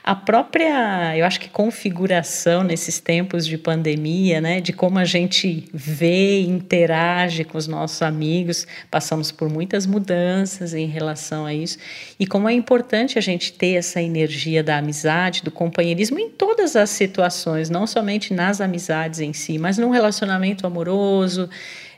A 0.04 0.14
própria, 0.14 1.16
eu 1.16 1.24
acho 1.24 1.40
que 1.40 1.48
configuração 1.48 2.62
nesses 2.62 2.98
tempos 2.98 3.46
de 3.46 3.56
pandemia, 3.56 4.38
né, 4.38 4.60
de 4.60 4.74
como 4.74 4.98
a 4.98 5.06
gente 5.06 5.64
vê, 5.72 6.42
interage 6.42 7.42
com 7.42 7.56
os 7.56 7.66
nossos 7.66 8.02
amigos, 8.02 8.66
passamos 8.90 9.32
por 9.32 9.48
muitas 9.48 9.86
mudanças 9.86 10.74
em 10.74 10.86
relação 10.86 11.46
a 11.46 11.54
isso 11.54 11.78
e 12.20 12.26
como 12.26 12.48
é 12.48 12.52
importante 12.52 13.18
a 13.18 13.22
gente 13.22 13.52
ter 13.54 13.76
essa 13.76 14.02
energia 14.02 14.62
da 14.62 14.76
amizade, 14.76 15.42
do 15.42 15.50
companheirismo 15.50 16.18
em 16.18 16.28
todas 16.28 16.76
as 16.76 16.90
situações 16.90 17.61
relações, 17.62 17.70
não 17.70 17.86
somente 17.86 18.34
nas 18.34 18.60
amizades 18.60 19.20
em 19.20 19.32
si, 19.32 19.58
mas 19.58 19.78
no 19.78 19.90
relacionamento 19.90 20.66
amoroso, 20.66 21.48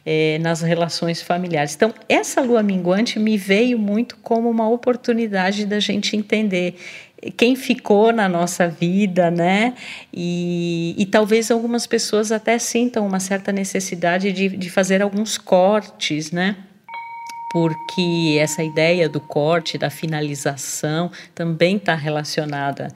é, 0.05 0.39
nas 0.41 0.61
relações 0.61 1.23
familiares. 1.23 1.75
Então, 1.75 1.93
essa 2.09 2.43
lua 2.43 2.63
minguante 2.63 3.19
me 3.19 3.39
veio 3.39 3.79
muito 3.79 4.17
como 4.23 4.51
uma 4.51 4.69
oportunidade 4.69 5.65
da 5.65 5.81
gente 5.81 6.17
entender 6.17 6.77
quem 7.39 7.57
ficou 7.57 8.13
na 8.13 8.29
nossa 8.29 8.69
vida, 8.69 9.31
né? 9.31 9.73
E, 10.13 10.95
e 10.99 11.07
talvez 11.07 11.51
algumas 11.51 11.87
pessoas 11.87 12.31
até 12.31 12.59
sintam 12.59 13.07
uma 13.07 13.19
certa 13.19 13.51
necessidade 13.51 14.31
de, 14.31 14.51
de 14.51 14.69
fazer 14.69 15.01
alguns 15.01 15.39
cortes, 15.39 16.31
né? 16.31 16.57
Porque 17.51 18.37
essa 18.39 18.63
ideia 18.63 19.09
do 19.09 19.21
corte, 19.21 19.79
da 19.79 19.89
finalização, 19.89 21.11
também 21.35 21.77
está 21.77 21.95
relacionada 21.95 22.89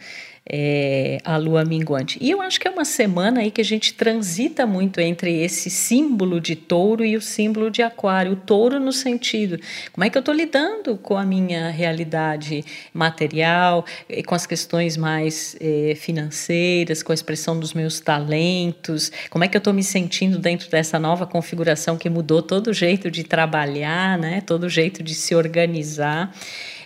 é, 0.49 1.19
a 1.25 1.37
lua 1.37 1.65
minguante. 1.65 2.19
E 2.21 2.31
eu 2.31 2.41
acho 2.41 2.59
que 2.59 2.67
é 2.67 2.71
uma 2.71 2.85
semana 2.85 3.41
aí 3.41 3.51
que 3.51 3.61
a 3.61 3.65
gente 3.65 3.93
transita 3.93 4.67
muito 4.67 4.99
entre 5.01 5.43
esse 5.43 5.69
símbolo 5.69 6.41
de 6.41 6.57
touro 6.57 7.05
e 7.05 7.17
o 7.17 7.21
símbolo 7.21 7.71
de 7.71 7.83
aquário. 7.83 8.33
O 8.33 8.37
touro 8.37 8.81
no 8.81 8.93
sentido, 8.93 9.59
como 9.93 10.05
é 10.05 10.11
que 10.11 10.17
eu 10.17 10.21
estou 10.21 10.35
lidando 10.35 10.97
com 10.97 11.17
a 11.17 11.25
minha 11.25 11.69
realidade 11.71 12.65
material, 12.95 13.85
com 14.27 14.35
as 14.35 14.47
questões 14.47 14.97
mais 14.97 15.57
é, 15.61 15.95
financeiras, 15.95 17.03
com 17.03 17.13
a 17.13 17.15
expressão 17.15 17.59
dos 17.59 17.75
meus 17.75 18.01
talentos, 18.01 19.13
como 19.29 19.45
é 19.45 19.49
que 19.49 19.57
eu 19.57 19.61
estou 19.61 19.75
me 19.75 19.83
sentindo 19.83 20.39
dentro 20.39 20.71
dessa 20.71 20.99
nova 20.99 21.27
configuração 21.27 21.99
que 21.99 22.09
mudou 22.09 22.43
todo 22.43 22.69
o 22.69 22.73
jeito 22.73 23.11
de 23.11 23.23
trabalhar, 23.23 24.19
né? 24.19 24.41
todo 24.41 24.65
o 24.65 24.69
jeito 24.69 25.03
de 25.03 25.15
se 25.15 25.35
organizar 25.35 26.33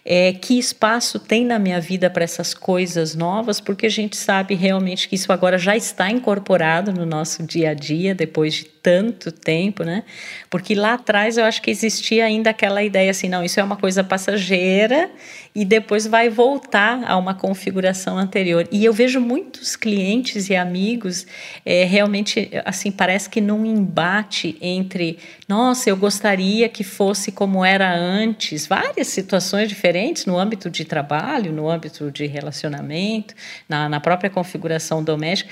é, 0.05 0.33
que 0.33 0.59
espaço 0.59 1.19
tem 1.19 1.45
na 1.45 1.59
minha 1.59 1.81
vida 1.81 2.11
para 2.11 2.25
essas 2.25 2.55
coisas 2.55 3.15
novas, 3.15 3.61
porque 3.61 3.87
a 3.87 3.91
gente 3.91 4.17
sabe 4.17 4.55
realmente 4.55 5.09
que 5.09 5.15
isso 5.15 5.33
agora 5.33 5.59
já 5.59 5.77
está 5.77 6.11
incorporado 6.11 6.93
no 6.93 7.07
nosso 7.07 7.43
dia 7.45 7.71
a 7.71 7.75
dia, 7.75 8.15
depois 8.15 8.55
de 8.55 8.72
tanto 8.83 9.31
tempo, 9.31 9.85
né? 9.85 10.03
Porque 10.51 10.75
lá 10.75 10.95
atrás 10.95 11.39
eu 11.39 11.45
acho 11.45 11.63
que 11.63 11.71
existia 11.71 12.25
ainda 12.25 12.51
aquela 12.51 12.83
ideia 12.83 13.11
assim, 13.13 13.29
não, 13.29 13.45
isso 13.45 13.61
é 13.61 13.63
uma 13.63 13.77
coisa 13.77 14.03
passageira 14.03 15.09
e 15.55 15.65
depois 15.65 16.07
vai 16.07 16.29
voltar 16.29 17.05
a 17.05 17.17
uma 17.17 17.35
configuração 17.35 18.19
anterior. 18.19 18.67
E 18.73 18.85
eu 18.85 18.93
vejo 18.93 19.21
muitos 19.21 19.77
clientes 19.77 20.51
e 20.51 20.57
amigos 20.57 21.27
é, 21.65 21.85
realmente, 21.85 22.51
assim, 22.65 22.91
parece 22.91 23.31
que 23.31 23.41
num 23.41 23.65
embate 23.65 24.57
entre, 24.61 25.19
nossa, 25.47 25.89
eu 25.89 25.97
gostaria 25.97 26.69
que 26.69 26.83
fosse 26.83 27.31
como 27.31 27.65
era 27.65 27.95
antes, 27.95 28.67
várias 28.67 29.07
situações 29.09 29.69
diferentes 29.69 30.27
no 30.27 30.39
âmbito 30.39 30.69
de 30.69 30.85
trabalho, 30.85 31.53
no 31.53 31.71
âmbito 31.71 32.11
de 32.11 32.27
relacionamento, 32.27 33.35
na, 33.69 33.89
na 33.89 34.01
própria 34.01 34.31
configuração 34.31 35.05
doméstica. 35.05 35.51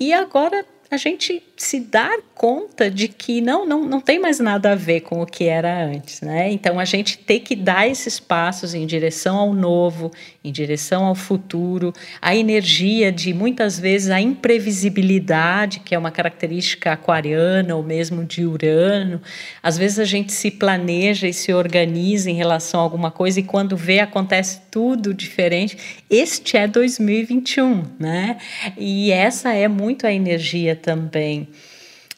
E 0.00 0.12
agora 0.12 0.64
a 0.92 0.98
gente 0.98 1.42
se 1.56 1.80
dar 1.80 2.18
conta 2.34 2.90
de 2.90 3.08
que 3.08 3.40
não, 3.40 3.64
não, 3.64 3.82
não 3.82 4.00
tem 4.00 4.18
mais 4.18 4.38
nada 4.38 4.72
a 4.72 4.74
ver 4.74 5.00
com 5.00 5.22
o 5.22 5.26
que 5.26 5.44
era 5.44 5.86
antes, 5.86 6.20
né? 6.20 6.52
Então 6.52 6.78
a 6.78 6.84
gente 6.84 7.16
tem 7.16 7.40
que 7.40 7.56
dar 7.56 7.88
esses 7.88 8.20
passos 8.20 8.74
em 8.74 8.84
direção 8.84 9.38
ao 9.38 9.54
novo, 9.54 10.10
em 10.44 10.52
direção 10.52 11.06
ao 11.06 11.14
futuro, 11.14 11.94
a 12.20 12.36
energia 12.36 13.10
de 13.10 13.32
muitas 13.32 13.78
vezes 13.78 14.10
a 14.10 14.20
imprevisibilidade, 14.20 15.80
que 15.80 15.94
é 15.94 15.98
uma 15.98 16.10
característica 16.10 16.92
aquariana 16.92 17.74
ou 17.74 17.82
mesmo 17.82 18.22
de 18.22 18.44
Urano. 18.44 19.22
Às 19.62 19.78
vezes 19.78 19.98
a 19.98 20.04
gente 20.04 20.30
se 20.30 20.50
planeja 20.50 21.26
e 21.26 21.32
se 21.32 21.54
organiza 21.54 22.30
em 22.30 22.34
relação 22.34 22.80
a 22.80 22.82
alguma 22.82 23.10
coisa 23.10 23.40
e 23.40 23.44
quando 23.44 23.78
vê 23.78 24.00
acontece 24.00 24.60
tudo 24.70 25.14
diferente. 25.14 26.02
Este 26.10 26.58
é 26.58 26.66
2021, 26.66 27.84
né? 27.98 28.36
E 28.76 29.10
essa 29.10 29.54
é 29.54 29.68
muito 29.68 30.06
a 30.06 30.12
energia 30.12 30.81
também 30.82 31.48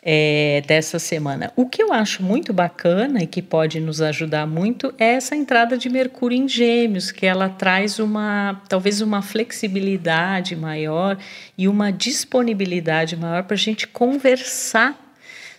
é, 0.02 0.62
dessa 0.66 0.98
semana. 0.98 1.50
O 1.56 1.66
que 1.66 1.82
eu 1.82 1.92
acho 1.92 2.22
muito 2.22 2.52
bacana 2.52 3.22
e 3.22 3.26
que 3.26 3.40
pode 3.40 3.80
nos 3.80 4.02
ajudar 4.02 4.46
muito 4.46 4.92
é 4.98 5.14
essa 5.14 5.34
entrada 5.34 5.78
de 5.78 5.88
Mercúrio 5.88 6.36
em 6.36 6.46
Gêmeos, 6.46 7.10
que 7.10 7.24
ela 7.24 7.48
traz 7.48 7.98
uma 7.98 8.60
talvez 8.68 9.00
uma 9.00 9.22
flexibilidade 9.22 10.54
maior 10.54 11.16
e 11.56 11.66
uma 11.66 11.90
disponibilidade 11.90 13.16
maior 13.16 13.44
para 13.44 13.54
a 13.54 13.58
gente 13.58 13.88
conversar 13.88 15.03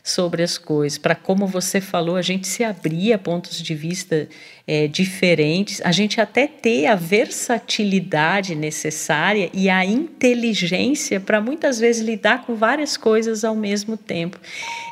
sobre 0.06 0.44
as 0.44 0.56
coisas, 0.56 1.00
para 1.00 1.16
como 1.16 1.48
você 1.48 1.82
falou, 1.82 2.16
a 2.16 2.22
gente 2.22 2.48
se 2.48 2.64
abrir 2.64 3.12
a 3.12 3.18
pontos 3.18 3.60
de 3.60 3.74
vista 3.74 4.30
é, 4.68 4.88
diferentes, 4.88 5.82
a 5.84 5.92
gente 5.92 6.22
até 6.22 6.46
ter 6.46 6.86
a 6.86 6.94
versatilidade 6.94 8.54
necessária 8.54 9.50
e 9.52 9.68
a 9.68 9.84
inteligência 9.84 11.20
para 11.20 11.42
muitas 11.42 11.80
vezes 11.80 12.06
lidar 12.06 12.46
com 12.46 12.54
várias 12.54 12.96
coisas 12.96 13.44
ao 13.44 13.56
mesmo 13.56 13.98
tempo. 13.98 14.40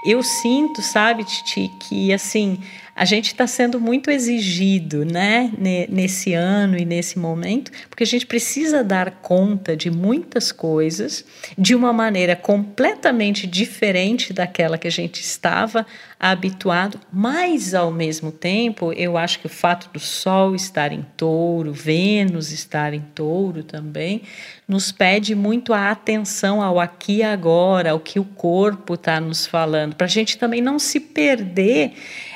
Eu 0.04 0.24
sinto, 0.24 0.82
sabe, 0.82 1.24
Titi, 1.24 1.70
que 1.88 2.12
assim 2.12 2.58
a 2.96 3.06
gente 3.06 3.28
está 3.28 3.48
sendo 3.48 3.80
muito 3.80 4.12
exigido 4.12 5.04
né, 5.04 5.52
nesse 5.90 6.34
ano 6.34 6.78
e 6.78 6.86
nesse 6.86 7.18
momento, 7.18 7.72
porque 7.90 8.04
a 8.04 8.08
gente 8.08 8.26
precisa 8.26 8.84
dar 8.84 9.10
conta 9.22 9.76
de 9.76 9.90
muitas 9.90 10.52
coisas 10.52 11.26
de 11.58 11.74
uma 11.74 11.92
maneira 11.92 12.36
completamente 12.36 13.48
diferente 13.48 14.32
daquela 14.32 14.78
que 14.78 14.88
a 14.88 14.92
gente 14.92 15.22
estava 15.22 15.86
habituado, 16.20 17.00
mas 17.12 17.74
ao 17.74 17.92
mesmo 17.92 18.32
tempo, 18.32 18.94
eu 18.94 19.18
acho 19.18 19.40
que 19.40 19.48
o 19.48 19.50
fato 19.50 19.90
do 19.92 20.00
Sol 20.00 20.56
estar 20.56 20.92
em 20.92 21.06
touro, 21.18 21.74
Vênus 21.74 22.52
estar 22.52 22.94
em 22.94 23.02
touro 23.14 23.64
também, 23.64 24.22
nos 24.66 24.92
pede 24.92 25.36
muito 25.36 25.74
a 25.74 25.92
atenção 25.92 26.62
ao 26.62 26.80
aqui 26.80 27.18
e 27.18 27.24
agora, 27.24 27.92
ao 27.92 28.00
que 28.00 28.20
o 28.20 28.24
corpo 28.24 28.94
está 28.94 29.20
nos 29.20 29.46
falando, 29.46 29.96
para 29.96 30.06
a 30.06 30.10
gente 30.10 30.38
também 30.38 30.62
não 30.62 30.80
se 30.80 31.00
perder 31.00 31.94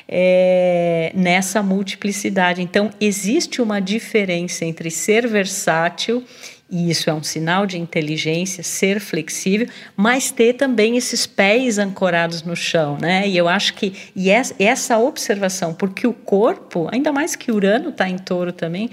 é, 0.08 1.12
nessa 1.14 1.62
multiplicidade. 1.62 2.62
Então, 2.62 2.90
existe 3.00 3.62
uma 3.62 3.80
diferença 3.80 4.66
entre 4.66 4.90
ser 4.90 5.28
versátil 5.28 6.24
e 6.70 6.92
isso 6.92 7.10
é 7.10 7.14
um 7.14 7.24
sinal 7.24 7.66
de 7.66 7.78
inteligência, 7.78 8.62
ser 8.62 9.00
flexível, 9.00 9.68
mas 9.96 10.32
ter 10.32 10.54
também 10.54 10.98
esses 10.98 11.26
pés 11.26 11.78
ancorados 11.78 12.44
no 12.44 12.58
chão, 12.58 12.98
né? 13.00 13.28
E 13.28 13.38
eu 13.38 13.48
acho 13.48 13.74
que 13.74 13.94
e 14.14 14.30
essa 14.30 14.98
observação, 14.98 15.74
porque 15.74 16.06
o 16.06 16.12
corpo, 16.12 16.90
ainda 16.92 17.12
mais 17.12 17.38
que 17.38 17.54
Urano 17.54 17.90
está 17.90 18.10
em 18.10 18.18
touro 18.18 18.52
também, 18.52 18.90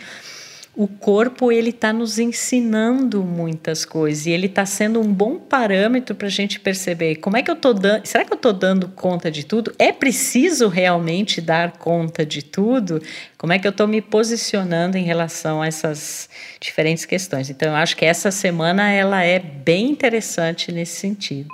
o 0.76 0.88
corpo 0.88 1.52
ele 1.52 1.70
está 1.70 1.92
nos 1.92 2.18
ensinando 2.18 3.22
muitas 3.22 3.84
coisas 3.84 4.26
e 4.26 4.30
ele 4.30 4.46
está 4.46 4.66
sendo 4.66 5.00
um 5.00 5.12
bom 5.12 5.38
parâmetro 5.38 6.16
para 6.16 6.26
a 6.26 6.30
gente 6.30 6.58
perceber 6.58 7.16
como 7.16 7.36
é 7.36 7.42
que 7.42 7.50
eu 7.50 7.54
estou 7.54 7.72
dando. 7.72 8.04
Será 8.04 8.24
que 8.24 8.32
eu 8.32 8.36
estou 8.36 8.52
dando 8.52 8.88
conta 8.88 9.30
de 9.30 9.44
tudo? 9.46 9.72
É 9.78 9.92
preciso 9.92 10.68
realmente 10.68 11.40
dar 11.40 11.72
conta 11.78 12.26
de 12.26 12.42
tudo? 12.42 13.00
Como 13.38 13.52
é 13.52 13.58
que 13.58 13.66
eu 13.66 13.70
estou 13.70 13.86
me 13.86 14.00
posicionando 14.00 14.98
em 14.98 15.04
relação 15.04 15.62
a 15.62 15.66
essas 15.66 16.28
diferentes 16.60 17.04
questões? 17.04 17.50
Então, 17.50 17.68
eu 17.68 17.76
acho 17.76 17.96
que 17.96 18.04
essa 18.04 18.32
semana 18.32 18.90
ela 18.90 19.22
é 19.22 19.38
bem 19.38 19.90
interessante 19.90 20.72
nesse 20.72 20.96
sentido. 20.96 21.48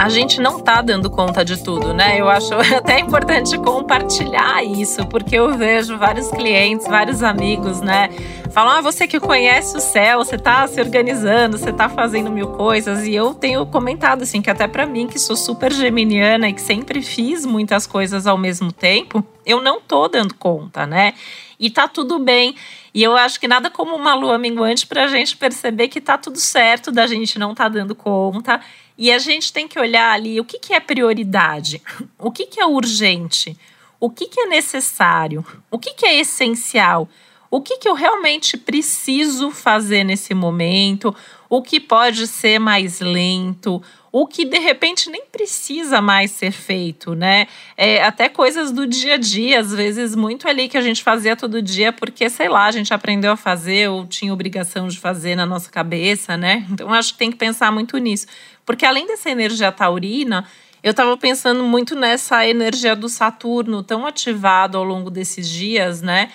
A 0.00 0.08
gente 0.08 0.40
não 0.40 0.58
tá 0.58 0.80
dando 0.80 1.10
conta 1.10 1.44
de 1.44 1.62
tudo, 1.62 1.92
né? 1.92 2.18
Eu 2.18 2.26
acho 2.26 2.54
até 2.74 2.98
importante 3.00 3.58
compartilhar 3.58 4.64
isso, 4.64 5.04
porque 5.06 5.36
eu 5.36 5.52
vejo 5.58 5.98
vários 5.98 6.30
clientes, 6.30 6.86
vários 6.86 7.22
amigos, 7.22 7.82
né? 7.82 8.08
Falam, 8.50 8.78
ah, 8.78 8.80
você 8.80 9.06
que 9.06 9.20
conhece 9.20 9.76
o 9.76 9.80
céu, 9.80 10.24
você 10.24 10.38
tá 10.38 10.66
se 10.66 10.80
organizando, 10.80 11.58
você 11.58 11.70
tá 11.70 11.86
fazendo 11.86 12.30
mil 12.30 12.48
coisas. 12.48 13.06
E 13.06 13.14
eu 13.14 13.34
tenho 13.34 13.66
comentado, 13.66 14.22
assim, 14.22 14.40
que 14.40 14.48
até 14.48 14.66
para 14.66 14.86
mim, 14.86 15.06
que 15.06 15.18
sou 15.18 15.36
super 15.36 15.70
geminiana 15.70 16.48
e 16.48 16.54
que 16.54 16.62
sempre 16.62 17.02
fiz 17.02 17.44
muitas 17.44 17.86
coisas 17.86 18.26
ao 18.26 18.38
mesmo 18.38 18.72
tempo, 18.72 19.22
eu 19.44 19.60
não 19.60 19.82
tô 19.82 20.08
dando 20.08 20.32
conta, 20.32 20.86
né? 20.86 21.12
E 21.58 21.68
tá 21.68 21.86
tudo 21.86 22.18
bem. 22.18 22.54
E 22.92 23.02
eu 23.02 23.16
acho 23.16 23.38
que 23.38 23.46
nada 23.46 23.70
como 23.70 23.94
uma 23.94 24.14
lua 24.14 24.38
minguante 24.38 24.86
para 24.86 25.04
a 25.04 25.06
gente 25.06 25.36
perceber 25.36 25.88
que 25.88 26.00
tá 26.00 26.18
tudo 26.18 26.38
certo 26.38 26.90
da 26.90 27.06
gente 27.06 27.38
não 27.38 27.54
tá 27.54 27.68
dando 27.68 27.94
conta. 27.94 28.60
E 28.98 29.10
a 29.10 29.18
gente 29.18 29.52
tem 29.52 29.66
que 29.66 29.78
olhar 29.78 30.12
ali 30.12 30.40
o 30.40 30.44
que, 30.44 30.58
que 30.58 30.74
é 30.74 30.80
prioridade, 30.80 31.82
o 32.18 32.30
que, 32.30 32.46
que 32.46 32.60
é 32.60 32.66
urgente, 32.66 33.56
o 33.98 34.10
que, 34.10 34.26
que 34.26 34.40
é 34.40 34.46
necessário, 34.46 35.44
o 35.70 35.78
que, 35.78 35.94
que 35.94 36.04
é 36.04 36.18
essencial, 36.18 37.08
o 37.50 37.60
que, 37.60 37.78
que 37.78 37.88
eu 37.88 37.94
realmente 37.94 38.56
preciso 38.56 39.50
fazer 39.50 40.04
nesse 40.04 40.34
momento, 40.34 41.14
o 41.50 41.60
que 41.60 41.80
pode 41.80 42.28
ser 42.28 42.60
mais 42.60 43.00
lento, 43.00 43.82
o 44.12 44.24
que 44.24 44.44
de 44.44 44.58
repente 44.60 45.10
nem 45.10 45.24
precisa 45.26 46.00
mais 46.00 46.30
ser 46.30 46.52
feito, 46.52 47.12
né? 47.16 47.48
É, 47.76 48.02
até 48.04 48.28
coisas 48.28 48.70
do 48.70 48.86
dia 48.86 49.14
a 49.14 49.16
dia, 49.16 49.58
às 49.58 49.74
vezes 49.74 50.14
muito 50.14 50.48
ali 50.48 50.68
que 50.68 50.78
a 50.78 50.80
gente 50.80 51.02
fazia 51.02 51.34
todo 51.34 51.60
dia, 51.60 51.92
porque, 51.92 52.30
sei 52.30 52.48
lá, 52.48 52.66
a 52.66 52.70
gente 52.70 52.94
aprendeu 52.94 53.32
a 53.32 53.36
fazer 53.36 53.90
ou 53.90 54.06
tinha 54.06 54.32
obrigação 54.32 54.86
de 54.86 54.96
fazer 54.98 55.34
na 55.34 55.44
nossa 55.44 55.68
cabeça, 55.68 56.36
né? 56.36 56.64
Então 56.70 56.94
acho 56.94 57.12
que 57.14 57.18
tem 57.18 57.32
que 57.32 57.36
pensar 57.36 57.72
muito 57.72 57.98
nisso. 57.98 58.28
Porque 58.64 58.86
além 58.86 59.08
dessa 59.08 59.28
energia 59.28 59.72
taurina, 59.72 60.46
eu 60.84 60.92
estava 60.92 61.16
pensando 61.16 61.64
muito 61.64 61.96
nessa 61.96 62.46
energia 62.46 62.94
do 62.94 63.08
Saturno 63.08 63.82
tão 63.82 64.06
ativado 64.06 64.78
ao 64.78 64.84
longo 64.84 65.10
desses 65.10 65.48
dias, 65.48 66.00
né? 66.00 66.30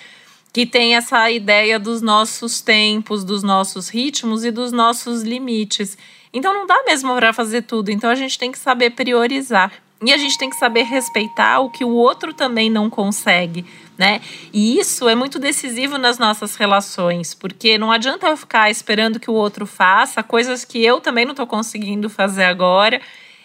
Que 0.56 0.64
tem 0.64 0.96
essa 0.96 1.30
ideia 1.30 1.78
dos 1.78 2.00
nossos 2.00 2.62
tempos, 2.62 3.22
dos 3.22 3.42
nossos 3.42 3.90
ritmos 3.90 4.42
e 4.42 4.50
dos 4.50 4.72
nossos 4.72 5.20
limites. 5.20 5.98
Então 6.32 6.54
não 6.54 6.66
dá 6.66 6.82
mesmo 6.86 7.14
para 7.14 7.30
fazer 7.34 7.60
tudo. 7.60 7.90
Então 7.90 8.08
a 8.08 8.14
gente 8.14 8.38
tem 8.38 8.50
que 8.50 8.58
saber 8.58 8.92
priorizar. 8.92 9.70
E 10.02 10.10
a 10.10 10.16
gente 10.16 10.38
tem 10.38 10.48
que 10.48 10.56
saber 10.56 10.84
respeitar 10.84 11.60
o 11.60 11.68
que 11.68 11.84
o 11.84 11.90
outro 11.90 12.32
também 12.32 12.70
não 12.70 12.88
consegue, 12.88 13.66
né? 13.98 14.22
E 14.50 14.78
isso 14.78 15.06
é 15.10 15.14
muito 15.14 15.38
decisivo 15.38 15.98
nas 15.98 16.18
nossas 16.18 16.56
relações, 16.56 17.34
porque 17.34 17.76
não 17.76 17.92
adianta 17.92 18.26
eu 18.26 18.36
ficar 18.38 18.70
esperando 18.70 19.20
que 19.20 19.30
o 19.30 19.34
outro 19.34 19.66
faça 19.66 20.22
coisas 20.22 20.64
que 20.64 20.82
eu 20.82 21.02
também 21.02 21.26
não 21.26 21.32
estou 21.32 21.46
conseguindo 21.46 22.08
fazer 22.08 22.44
agora 22.44 22.98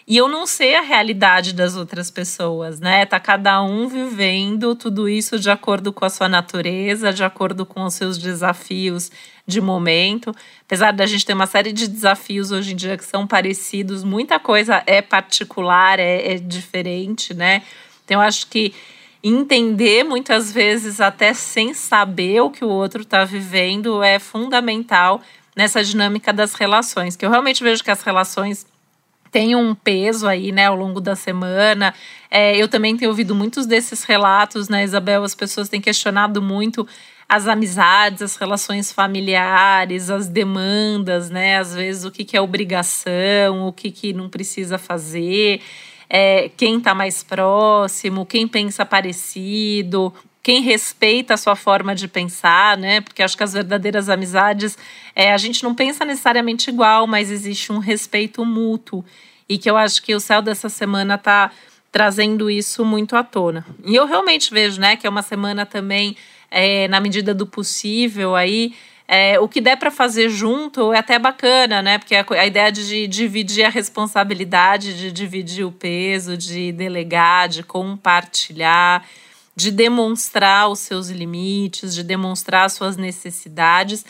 e 0.07 0.17
eu 0.17 0.27
não 0.27 0.47
sei 0.47 0.75
a 0.75 0.81
realidade 0.81 1.53
das 1.53 1.75
outras 1.75 2.09
pessoas, 2.09 2.79
né? 2.79 3.05
Tá 3.05 3.19
cada 3.19 3.61
um 3.61 3.87
vivendo 3.87 4.75
tudo 4.75 5.07
isso 5.07 5.39
de 5.39 5.49
acordo 5.49 5.93
com 5.93 6.03
a 6.03 6.09
sua 6.09 6.27
natureza, 6.27 7.13
de 7.13 7.23
acordo 7.23 7.65
com 7.65 7.83
os 7.83 7.93
seus 7.93 8.17
desafios 8.17 9.11
de 9.45 9.61
momento. 9.61 10.33
Apesar 10.65 10.91
da 10.91 11.05
gente 11.05 11.25
ter 11.25 11.33
uma 11.33 11.45
série 11.45 11.71
de 11.71 11.87
desafios 11.87 12.51
hoje 12.51 12.73
em 12.73 12.75
dia 12.75 12.97
que 12.97 13.05
são 13.05 13.27
parecidos, 13.27 14.03
muita 14.03 14.39
coisa 14.39 14.81
é 14.85 15.01
particular, 15.01 15.99
é, 15.99 16.33
é 16.33 16.37
diferente, 16.37 17.33
né? 17.33 17.61
Então, 18.03 18.21
eu 18.21 18.27
acho 18.27 18.47
que 18.47 18.73
entender 19.23 20.03
muitas 20.03 20.51
vezes 20.51 20.99
até 20.99 21.33
sem 21.33 21.73
saber 21.73 22.41
o 22.41 22.49
que 22.49 22.65
o 22.65 22.69
outro 22.69 23.03
está 23.03 23.23
vivendo 23.23 24.01
é 24.01 24.17
fundamental 24.17 25.21
nessa 25.55 25.83
dinâmica 25.83 26.33
das 26.33 26.53
relações, 26.55 27.15
que 27.15 27.25
eu 27.25 27.29
realmente 27.29 27.61
vejo 27.61 27.83
que 27.83 27.91
as 27.91 28.01
relações 28.01 28.65
tem 29.31 29.55
um 29.55 29.73
peso 29.73 30.27
aí, 30.27 30.51
né, 30.51 30.65
ao 30.65 30.75
longo 30.75 30.99
da 30.99 31.15
semana. 31.15 31.93
É, 32.29 32.55
eu 32.57 32.67
também 32.67 32.97
tenho 32.97 33.09
ouvido 33.09 33.33
muitos 33.33 33.65
desses 33.65 34.03
relatos, 34.03 34.67
né, 34.67 34.83
Isabel? 34.83 35.23
As 35.23 35.33
pessoas 35.33 35.69
têm 35.69 35.79
questionado 35.79 36.41
muito 36.41 36.87
as 37.29 37.47
amizades, 37.47 38.21
as 38.21 38.35
relações 38.35 38.91
familiares, 38.91 40.09
as 40.09 40.27
demandas, 40.27 41.29
né? 41.29 41.57
Às 41.59 41.73
vezes 41.73 42.03
o 42.03 42.11
que, 42.11 42.25
que 42.25 42.35
é 42.35 42.41
obrigação, 42.41 43.67
o 43.67 43.71
que, 43.71 43.89
que 43.89 44.11
não 44.11 44.27
precisa 44.27 44.77
fazer, 44.77 45.61
é, 46.09 46.49
quem 46.57 46.77
está 46.77 46.93
mais 46.93 47.23
próximo, 47.23 48.25
quem 48.25 48.45
pensa 48.45 48.85
parecido, 48.85 50.13
quem 50.43 50.61
respeita 50.61 51.35
a 51.35 51.37
sua 51.37 51.55
forma 51.55 51.93
de 51.93 52.07
pensar, 52.07 52.77
né? 52.77 53.01
Porque 53.01 53.21
acho 53.21 53.37
que 53.37 53.43
as 53.43 53.53
verdadeiras 53.53 54.09
amizades, 54.09 54.77
é, 55.15 55.31
a 55.31 55.37
gente 55.37 55.63
não 55.63 55.75
pensa 55.75 56.03
necessariamente 56.03 56.69
igual, 56.69 57.05
mas 57.05 57.29
existe 57.29 57.71
um 57.71 57.77
respeito 57.77 58.43
mútuo. 58.43 59.05
E 59.47 59.57
que 59.57 59.69
eu 59.69 59.77
acho 59.77 60.01
que 60.01 60.15
o 60.15 60.19
céu 60.19 60.41
dessa 60.41 60.69
semana 60.69 61.15
está 61.15 61.51
trazendo 61.91 62.49
isso 62.49 62.83
muito 62.83 63.15
à 63.15 63.23
tona. 63.23 63.65
E 63.85 63.95
eu 63.95 64.07
realmente 64.07 64.51
vejo, 64.51 64.79
né, 64.79 64.95
que 64.95 65.05
é 65.05 65.09
uma 65.09 65.21
semana 65.21 65.65
também, 65.65 66.15
é, 66.49 66.87
na 66.87 66.99
medida 66.99 67.33
do 67.33 67.45
possível, 67.45 68.35
aí. 68.35 68.73
É, 69.07 69.37
o 69.41 69.47
que 69.49 69.59
der 69.59 69.75
para 69.75 69.91
fazer 69.91 70.29
junto 70.29 70.93
é 70.93 70.99
até 70.99 71.19
bacana, 71.19 71.81
né? 71.81 71.97
Porque 71.97 72.15
a, 72.15 72.25
a, 72.29 72.47
ideia 72.47 72.71
de 72.71 73.07
dividir 73.07 73.65
a 73.65 73.69
responsabilidade, 73.69 74.97
de 74.97 75.11
dividir 75.11 75.65
o 75.65 75.71
peso, 75.71 76.37
de 76.37 76.71
delegar, 76.71 77.49
de 77.49 77.61
compartilhar 77.61 79.05
de 79.55 79.71
demonstrar 79.71 80.69
os 80.69 80.79
seus 80.79 81.09
limites, 81.09 81.93
de 81.93 82.03
demonstrar 82.03 82.65
as 82.65 82.73
suas 82.73 82.97
necessidades 82.97 84.05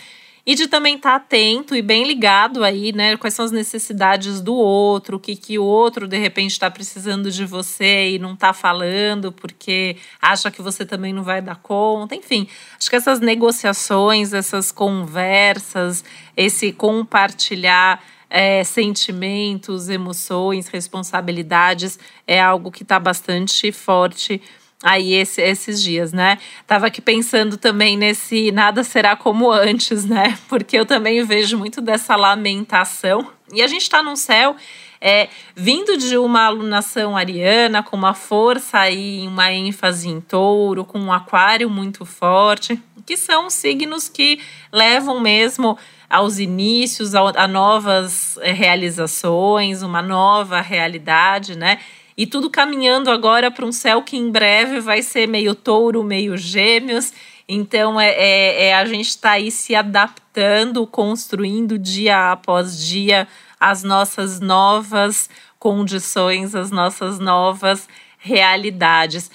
e 0.45 0.55
de 0.55 0.67
também 0.67 0.95
estar 0.95 1.11
tá 1.11 1.15
atento 1.17 1.75
e 1.75 1.81
bem 1.81 2.03
ligado 2.03 2.63
aí, 2.63 2.91
né? 2.91 3.15
Quais 3.15 3.33
são 3.33 3.45
as 3.45 3.51
necessidades 3.51 4.41
do 4.41 4.55
outro, 4.55 5.17
o 5.17 5.19
que, 5.19 5.35
que 5.35 5.59
o 5.59 5.63
outro 5.63 6.07
de 6.07 6.17
repente 6.17 6.51
está 6.51 6.69
precisando 6.69 7.29
de 7.31 7.45
você 7.45 8.11
e 8.11 8.19
não 8.19 8.33
está 8.33 8.51
falando 8.53 9.31
porque 9.31 9.97
acha 10.21 10.49
que 10.49 10.61
você 10.61 10.85
também 10.85 11.13
não 11.13 11.23
vai 11.23 11.41
dar 11.41 11.57
conta. 11.57 12.15
Enfim, 12.15 12.47
acho 12.77 12.89
que 12.89 12.95
essas 12.95 13.19
negociações, 13.19 14.33
essas 14.33 14.71
conversas, 14.71 16.03
esse 16.35 16.71
compartilhar 16.71 18.03
é, 18.29 18.63
sentimentos, 18.63 19.89
emoções, 19.89 20.69
responsabilidades 20.69 21.99
é 22.25 22.41
algo 22.41 22.71
que 22.71 22.81
está 22.81 22.97
bastante 22.97 23.71
forte 23.71 24.41
aí 24.83 25.13
esse, 25.13 25.41
esses 25.41 25.81
dias, 25.81 26.11
né? 26.11 26.37
Tava 26.65 26.87
aqui 26.87 27.01
pensando 27.01 27.57
também 27.57 27.97
nesse 27.97 28.51
nada 28.51 28.83
será 28.83 29.15
como 29.15 29.51
antes, 29.51 30.05
né? 30.05 30.37
Porque 30.49 30.77
eu 30.77 30.85
também 30.85 31.23
vejo 31.23 31.57
muito 31.57 31.81
dessa 31.81 32.15
lamentação. 32.15 33.29
E 33.53 33.61
a 33.61 33.67
gente 33.67 33.83
está 33.83 34.01
num 34.01 34.15
céu 34.15 34.55
é, 34.99 35.29
vindo 35.55 35.97
de 35.97 36.15
uma 36.17 36.45
alunação 36.45 37.17
ariana, 37.17 37.81
com 37.81 37.97
uma 37.97 38.13
força 38.13 38.77
aí, 38.77 39.27
uma 39.27 39.51
ênfase 39.51 40.07
em 40.07 40.21
touro, 40.21 40.85
com 40.85 40.99
um 40.99 41.11
aquário 41.11 41.69
muito 41.69 42.05
forte, 42.05 42.79
que 43.05 43.17
são 43.17 43.49
signos 43.49 44.07
que 44.07 44.39
levam 44.71 45.19
mesmo 45.19 45.77
aos 46.07 46.37
inícios, 46.37 47.15
a, 47.15 47.21
a 47.35 47.47
novas 47.47 48.37
é, 48.41 48.51
realizações, 48.51 49.81
uma 49.81 50.01
nova 50.01 50.61
realidade, 50.61 51.57
né? 51.57 51.79
E 52.17 52.25
tudo 52.27 52.49
caminhando 52.49 53.09
agora 53.09 53.49
para 53.49 53.65
um 53.65 53.71
céu 53.71 54.01
que 54.01 54.17
em 54.17 54.29
breve 54.29 54.79
vai 54.79 55.01
ser 55.01 55.27
meio 55.27 55.55
touro, 55.55 56.03
meio 56.03 56.37
gêmeos. 56.37 57.13
Então 57.47 57.99
é, 57.99 58.09
é, 58.11 58.63
é 58.65 58.73
a 58.75 58.85
gente 58.85 59.09
está 59.09 59.31
aí 59.31 59.51
se 59.51 59.75
adaptando, 59.75 60.85
construindo 60.87 61.77
dia 61.77 62.31
após 62.31 62.77
dia 62.85 63.27
as 63.59 63.83
nossas 63.83 64.39
novas 64.39 65.29
condições, 65.59 66.55
as 66.55 66.71
nossas 66.71 67.19
novas 67.19 67.87
realidades. 68.17 69.29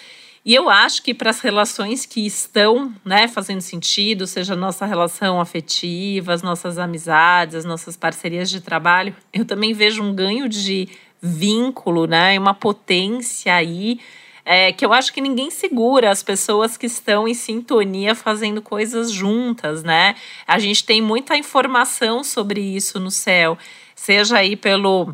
E 0.46 0.54
eu 0.54 0.70
acho 0.70 1.02
que 1.02 1.12
para 1.12 1.30
as 1.30 1.40
relações 1.40 2.06
que 2.06 2.24
estão 2.24 2.94
né, 3.04 3.26
fazendo 3.26 3.60
sentido, 3.60 4.28
seja 4.28 4.54
a 4.54 4.56
nossa 4.56 4.86
relação 4.86 5.40
afetiva, 5.40 6.32
as 6.32 6.40
nossas 6.40 6.78
amizades, 6.78 7.56
as 7.56 7.64
nossas 7.64 7.96
parcerias 7.96 8.48
de 8.48 8.60
trabalho, 8.60 9.12
eu 9.32 9.44
também 9.44 9.72
vejo 9.72 10.04
um 10.04 10.14
ganho 10.14 10.48
de 10.48 10.88
vínculo, 11.26 12.06
né? 12.06 12.38
Uma 12.38 12.54
potência 12.54 13.54
aí. 13.54 14.00
É, 14.44 14.70
que 14.70 14.86
eu 14.86 14.92
acho 14.92 15.12
que 15.12 15.20
ninguém 15.20 15.50
segura 15.50 16.08
as 16.08 16.22
pessoas 16.22 16.76
que 16.76 16.86
estão 16.86 17.26
em 17.26 17.34
sintonia 17.34 18.14
fazendo 18.14 18.62
coisas 18.62 19.10
juntas, 19.10 19.82
né? 19.82 20.14
A 20.46 20.58
gente 20.60 20.84
tem 20.84 21.02
muita 21.02 21.36
informação 21.36 22.22
sobre 22.22 22.60
isso 22.60 23.00
no 23.00 23.10
céu, 23.10 23.58
seja 23.96 24.38
aí 24.38 24.54
pelo 24.54 25.12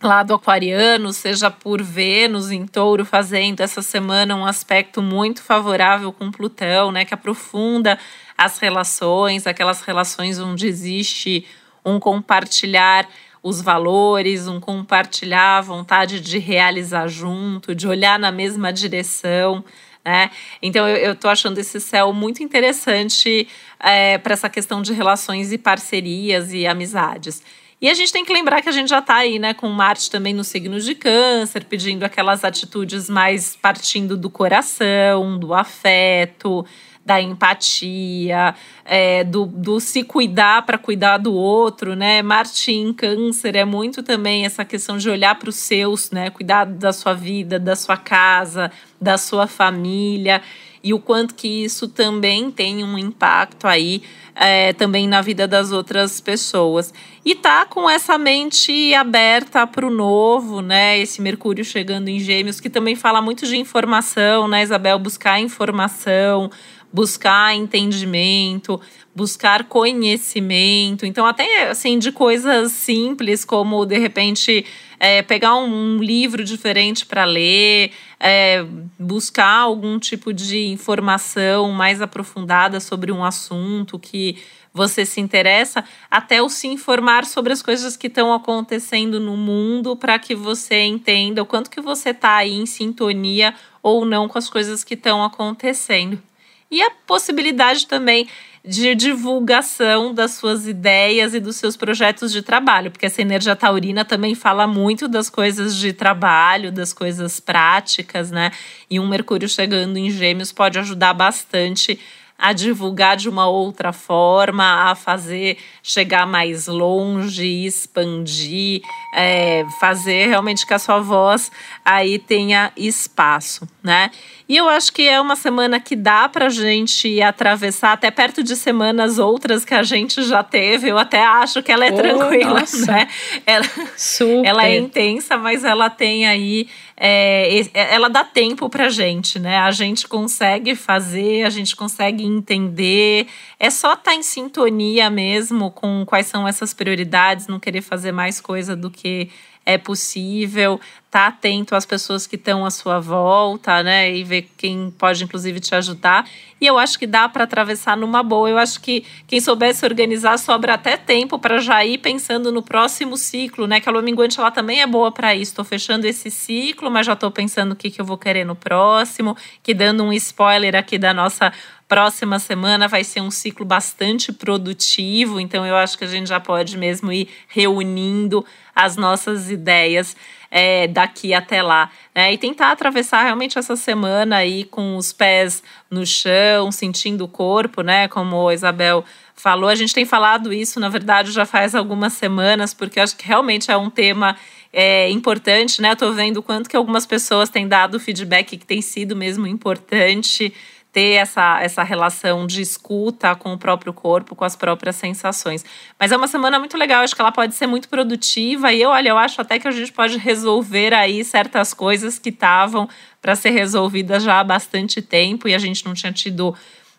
lado 0.00 0.32
aquariano, 0.32 1.12
seja 1.12 1.50
por 1.50 1.82
Vênus 1.82 2.50
em 2.52 2.66
Touro 2.66 3.04
fazendo 3.04 3.60
essa 3.60 3.82
semana 3.82 4.36
um 4.36 4.46
aspecto 4.46 5.02
muito 5.02 5.42
favorável 5.42 6.12
com 6.12 6.30
Plutão, 6.30 6.92
né, 6.92 7.04
que 7.04 7.14
aprofunda 7.14 7.98
as 8.36 8.58
relações, 8.58 9.46
aquelas 9.46 9.80
relações 9.82 10.38
onde 10.38 10.68
existe 10.68 11.44
um 11.84 11.98
compartilhar 11.98 13.08
os 13.42 13.60
valores, 13.60 14.48
um 14.48 14.60
compartilhar 14.60 15.58
a 15.58 15.60
vontade 15.60 16.20
de 16.20 16.38
realizar 16.38 17.08
junto, 17.08 17.74
de 17.74 17.86
olhar 17.86 18.18
na 18.18 18.30
mesma 18.32 18.72
direção. 18.72 19.64
Né? 20.04 20.30
Então 20.62 20.88
eu 20.88 21.12
estou 21.12 21.30
achando 21.30 21.58
esse 21.58 21.80
céu 21.80 22.12
muito 22.12 22.42
interessante 22.42 23.46
é, 23.78 24.18
para 24.18 24.32
essa 24.32 24.48
questão 24.48 24.80
de 24.80 24.92
relações 24.92 25.52
e 25.52 25.58
parcerias 25.58 26.52
e 26.52 26.66
amizades. 26.66 27.42
E 27.80 27.88
a 27.88 27.94
gente 27.94 28.12
tem 28.12 28.24
que 28.24 28.32
lembrar 28.32 28.60
que 28.60 28.68
a 28.68 28.72
gente 28.72 28.88
já 28.88 28.98
está 28.98 29.14
aí, 29.14 29.38
né, 29.38 29.54
com 29.54 29.68
Marte 29.68 30.10
também 30.10 30.34
no 30.34 30.42
signo 30.42 30.80
de 30.80 30.96
Câncer, 30.96 31.64
pedindo 31.64 32.02
aquelas 32.02 32.42
atitudes 32.42 33.08
mais 33.08 33.54
partindo 33.54 34.16
do 34.16 34.28
coração, 34.28 35.38
do 35.38 35.54
afeto, 35.54 36.66
da 37.08 37.22
empatia, 37.22 38.54
é, 38.84 39.24
do, 39.24 39.46
do 39.46 39.80
se 39.80 40.04
cuidar 40.04 40.66
para 40.66 40.76
cuidar 40.76 41.16
do 41.16 41.32
outro, 41.32 41.96
né? 41.96 42.20
Marte 42.20 42.70
em 42.70 42.92
câncer 42.92 43.56
é 43.56 43.64
muito 43.64 44.02
também 44.02 44.44
essa 44.44 44.62
questão 44.62 44.98
de 44.98 45.08
olhar 45.08 45.34
para 45.38 45.48
os 45.48 45.56
seus, 45.56 46.10
né? 46.10 46.28
Cuidar 46.28 46.66
da 46.66 46.92
sua 46.92 47.14
vida, 47.14 47.58
da 47.58 47.74
sua 47.74 47.96
casa, 47.96 48.70
da 49.00 49.16
sua 49.16 49.46
família 49.46 50.42
e 50.82 50.94
o 50.94 50.98
quanto 50.98 51.34
que 51.34 51.64
isso 51.64 51.88
também 51.88 52.50
tem 52.50 52.84
um 52.84 52.96
impacto 52.96 53.66
aí 53.66 54.02
é, 54.34 54.72
também 54.72 55.08
na 55.08 55.20
vida 55.20 55.48
das 55.48 55.72
outras 55.72 56.20
pessoas. 56.20 56.94
E 57.24 57.34
tá 57.34 57.66
com 57.66 57.90
essa 57.90 58.16
mente 58.16 58.94
aberta 58.94 59.66
para 59.66 59.86
o 59.86 59.90
novo, 59.90 60.60
né? 60.60 60.98
Esse 60.98 61.20
Mercúrio 61.20 61.64
chegando 61.64 62.08
em 62.08 62.20
Gêmeos, 62.20 62.60
que 62.60 62.70
também 62.70 62.94
fala 62.94 63.20
muito 63.20 63.46
de 63.46 63.56
informação, 63.56 64.46
né, 64.46 64.62
Isabel? 64.62 64.98
Buscar 64.98 65.40
informação, 65.40 66.50
buscar 66.92 67.54
entendimento, 67.54 68.80
buscar 69.14 69.64
conhecimento. 69.64 71.04
Então, 71.04 71.26
até 71.26 71.70
assim, 71.70 71.98
de 71.98 72.12
coisas 72.12 72.72
simples, 72.72 73.44
como 73.44 73.84
de 73.84 73.98
repente 73.98 74.64
é, 74.98 75.22
pegar 75.22 75.56
um 75.56 75.98
livro 75.98 76.42
diferente 76.44 77.04
para 77.04 77.24
ler, 77.24 77.92
é, 78.18 78.64
buscar 78.98 79.60
algum 79.60 79.98
tipo 79.98 80.32
de 80.32 80.66
informação 80.66 81.70
mais 81.72 82.00
aprofundada 82.00 82.80
sobre 82.80 83.12
um 83.12 83.24
assunto 83.24 83.98
que 83.98 84.36
você 84.72 85.04
se 85.04 85.20
interessa, 85.20 85.84
até 86.10 86.40
o 86.40 86.48
se 86.48 86.68
informar 86.68 87.24
sobre 87.24 87.52
as 87.52 87.62
coisas 87.62 87.96
que 87.96 88.06
estão 88.06 88.32
acontecendo 88.32 89.18
no 89.18 89.36
mundo 89.36 89.96
para 89.96 90.18
que 90.18 90.34
você 90.34 90.84
entenda 90.84 91.42
o 91.42 91.46
quanto 91.46 91.70
que 91.70 91.80
você 91.80 92.10
está 92.10 92.36
aí 92.36 92.54
em 92.54 92.66
sintonia 92.66 93.54
ou 93.82 94.04
não 94.04 94.28
com 94.28 94.38
as 94.38 94.48
coisas 94.48 94.84
que 94.84 94.94
estão 94.94 95.24
acontecendo. 95.24 96.22
E 96.70 96.82
a 96.82 96.90
possibilidade 97.06 97.86
também 97.86 98.28
de 98.64 98.94
divulgação 98.94 100.12
das 100.12 100.32
suas 100.32 100.66
ideias 100.66 101.32
e 101.32 101.40
dos 101.40 101.56
seus 101.56 101.76
projetos 101.76 102.30
de 102.30 102.42
trabalho, 102.42 102.90
porque 102.90 103.06
essa 103.06 103.22
energia 103.22 103.56
taurina 103.56 104.04
também 104.04 104.34
fala 104.34 104.66
muito 104.66 105.08
das 105.08 105.30
coisas 105.30 105.74
de 105.76 105.92
trabalho, 105.92 106.70
das 106.70 106.92
coisas 106.92 107.40
práticas, 107.40 108.30
né? 108.30 108.50
E 108.90 109.00
um 109.00 109.08
Mercúrio 109.08 109.48
chegando 109.48 109.96
em 109.96 110.10
Gêmeos 110.10 110.52
pode 110.52 110.78
ajudar 110.78 111.14
bastante 111.14 111.98
a 112.38 112.52
divulgar 112.52 113.16
de 113.16 113.28
uma 113.28 113.48
outra 113.48 113.92
forma, 113.92 114.90
a 114.90 114.94
fazer 114.94 115.58
chegar 115.82 116.24
mais 116.24 116.68
longe, 116.68 117.66
expandir, 117.66 118.80
é, 119.12 119.66
fazer 119.80 120.28
realmente 120.28 120.64
que 120.64 120.72
a 120.72 120.78
sua 120.78 121.00
voz 121.00 121.50
aí 121.84 122.16
tenha 122.16 122.70
espaço, 122.76 123.68
né? 123.82 124.12
E 124.48 124.56
eu 124.56 124.66
acho 124.66 124.92
que 124.94 125.06
é 125.06 125.20
uma 125.20 125.36
semana 125.36 125.78
que 125.78 125.94
dá 125.94 126.26
para 126.26 126.48
gente 126.48 127.20
atravessar 127.20 127.92
até 127.92 128.10
perto 128.10 128.42
de 128.42 128.56
semanas 128.56 129.18
outras 129.18 129.62
que 129.62 129.74
a 129.74 129.82
gente 129.82 130.22
já 130.22 130.42
teve. 130.42 130.88
Eu 130.88 130.96
até 130.96 131.22
acho 131.22 131.62
que 131.62 131.70
ela 131.70 131.84
é 131.84 131.92
oh, 131.92 131.96
tranquila, 131.96 132.60
nossa. 132.60 132.90
né? 132.90 133.08
Ela, 133.44 133.66
Super. 133.94 134.46
ela 134.46 134.66
é 134.66 134.78
intensa, 134.78 135.36
mas 135.36 135.64
ela 135.64 135.90
tem 135.90 136.26
aí 136.26 136.66
é, 137.00 137.60
é, 137.74 137.94
ela 137.94 138.08
dá 138.08 138.24
tempo 138.24 138.68
para 138.68 138.88
gente, 138.88 139.38
né? 139.38 139.58
A 139.58 139.70
gente 139.70 140.08
consegue 140.08 140.74
fazer, 140.74 141.44
a 141.44 141.50
gente 141.50 141.76
consegue 141.76 142.24
entender. 142.24 143.28
É 143.60 143.70
só 143.70 143.92
estar 143.92 144.10
tá 144.10 144.14
em 144.14 144.22
sintonia 144.22 145.08
mesmo 145.08 145.70
com 145.70 146.04
quais 146.04 146.26
são 146.26 146.48
essas 146.48 146.74
prioridades, 146.74 147.46
não 147.46 147.60
querer 147.60 147.82
fazer 147.82 148.10
mais 148.10 148.40
coisa 148.40 148.74
do 148.74 148.90
que 148.90 149.30
é 149.68 149.76
possível, 149.76 150.80
tá 151.10 151.26
atento 151.26 151.76
às 151.76 151.84
pessoas 151.84 152.26
que 152.26 152.36
estão 152.36 152.64
à 152.64 152.70
sua 152.70 152.98
volta, 153.00 153.82
né? 153.82 154.10
E 154.10 154.24
ver 154.24 154.48
quem 154.56 154.90
pode, 154.96 155.22
inclusive, 155.22 155.60
te 155.60 155.74
ajudar. 155.74 156.26
E 156.58 156.66
eu 156.66 156.78
acho 156.78 156.98
que 156.98 157.06
dá 157.06 157.28
para 157.28 157.44
atravessar 157.44 157.94
numa 157.94 158.22
boa. 158.22 158.48
Eu 158.48 158.56
acho 158.56 158.80
que 158.80 159.04
quem 159.26 159.40
soubesse 159.40 159.84
organizar 159.84 160.38
sobra 160.38 160.72
até 160.72 160.96
tempo 160.96 161.38
para 161.38 161.58
já 161.58 161.84
ir 161.84 161.98
pensando 161.98 162.50
no 162.50 162.62
próximo 162.62 163.18
ciclo, 163.18 163.66
né? 163.66 163.78
Que 163.78 163.90
a 163.90 163.92
lua 163.92 164.00
minguante 164.00 164.40
ela 164.40 164.50
também 164.50 164.80
é 164.80 164.86
boa 164.86 165.12
para 165.12 165.34
isso. 165.34 165.52
Estou 165.52 165.66
fechando 165.66 166.06
esse 166.06 166.30
ciclo, 166.30 166.90
mas 166.90 167.04
já 167.04 167.12
estou 167.12 167.30
pensando 167.30 167.72
o 167.72 167.76
que, 167.76 167.90
que 167.90 168.00
eu 168.00 168.06
vou 168.06 168.16
querer 168.16 168.46
no 168.46 168.56
próximo. 168.56 169.36
Que 169.62 169.74
dando 169.74 170.02
um 170.02 170.14
spoiler 170.14 170.74
aqui 170.74 170.96
da 170.96 171.12
nossa 171.12 171.52
próxima 171.88 172.38
semana 172.38 172.86
vai 172.86 173.02
ser 173.02 173.22
um 173.22 173.30
ciclo 173.30 173.64
bastante 173.64 174.30
produtivo, 174.30 175.40
então 175.40 175.64
eu 175.64 175.74
acho 175.74 175.96
que 175.96 176.04
a 176.04 176.06
gente 176.06 176.28
já 176.28 176.38
pode 176.38 176.76
mesmo 176.76 177.10
ir 177.10 177.30
reunindo 177.48 178.44
as 178.78 178.96
nossas 178.96 179.50
ideias 179.50 180.16
é, 180.48 180.86
daqui 180.86 181.34
até 181.34 181.60
lá. 181.60 181.90
Né? 182.14 182.32
E 182.32 182.38
tentar 182.38 182.70
atravessar 182.70 183.24
realmente 183.24 183.58
essa 183.58 183.74
semana 183.74 184.36
aí 184.36 184.62
com 184.62 184.96
os 184.96 185.12
pés 185.12 185.64
no 185.90 186.06
chão, 186.06 186.70
sentindo 186.70 187.24
o 187.24 187.28
corpo, 187.28 187.82
né? 187.82 188.06
Como 188.06 188.48
a 188.48 188.54
Isabel 188.54 189.04
falou. 189.34 189.68
A 189.68 189.74
gente 189.74 189.92
tem 189.92 190.04
falado 190.04 190.52
isso, 190.52 190.78
na 190.78 190.88
verdade, 190.88 191.32
já 191.32 191.44
faz 191.44 191.74
algumas 191.74 192.12
semanas, 192.12 192.72
porque 192.72 193.00
acho 193.00 193.16
que 193.16 193.26
realmente 193.26 193.68
é 193.68 193.76
um 193.76 193.90
tema 193.90 194.36
é, 194.72 195.10
importante, 195.10 195.82
né? 195.82 195.96
Tô 195.96 196.12
vendo 196.12 196.36
o 196.36 196.42
quanto 196.42 196.70
que 196.70 196.76
algumas 196.76 197.04
pessoas 197.04 197.50
têm 197.50 197.66
dado 197.66 197.98
feedback 197.98 198.56
que 198.56 198.64
tem 198.64 198.80
sido 198.80 199.16
mesmo 199.16 199.44
importante 199.44 200.54
ter 200.98 201.12
essa, 201.12 201.62
essa 201.62 201.84
relação 201.84 202.44
de 202.44 202.60
escuta 202.60 203.32
com 203.36 203.52
o 203.52 203.58
próprio 203.58 203.92
corpo, 203.92 204.34
com 204.34 204.44
as 204.44 204.56
próprias 204.56 204.96
sensações. 204.96 205.64
Mas 205.96 206.10
é 206.10 206.16
uma 206.16 206.26
semana 206.26 206.58
muito 206.58 206.76
legal, 206.76 207.04
acho 207.04 207.14
que 207.14 207.20
ela 207.20 207.30
pode 207.30 207.54
ser 207.54 207.68
muito 207.68 207.88
produtiva 207.88 208.72
e 208.72 208.82
eu, 208.82 208.90
olha, 208.90 209.10
eu 209.10 209.16
acho 209.16 209.40
até 209.40 209.60
que 209.60 209.68
a 209.68 209.70
gente 209.70 209.92
pode 209.92 210.18
resolver 210.18 210.92
aí 210.92 211.22
certas 211.22 211.72
coisas 211.72 212.18
que 212.18 212.30
estavam 212.30 212.88
para 213.22 213.36
ser 213.36 213.50
resolvidas 213.50 214.24
já 214.24 214.40
há 214.40 214.44
bastante 214.44 215.00
tempo 215.00 215.46
e 215.46 215.54
a 215.54 215.58
gente 215.58 215.86
não 215.86 215.94
tinha 215.94 216.12
tido 216.12 216.52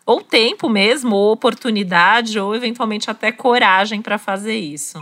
ou 0.06 0.22
tempo 0.22 0.66
mesmo, 0.66 1.14
ou 1.14 1.32
oportunidade, 1.32 2.40
ou 2.40 2.56
eventualmente 2.56 3.10
até 3.10 3.30
coragem 3.30 4.00
para 4.00 4.16
fazer 4.16 4.56
isso. 4.56 4.98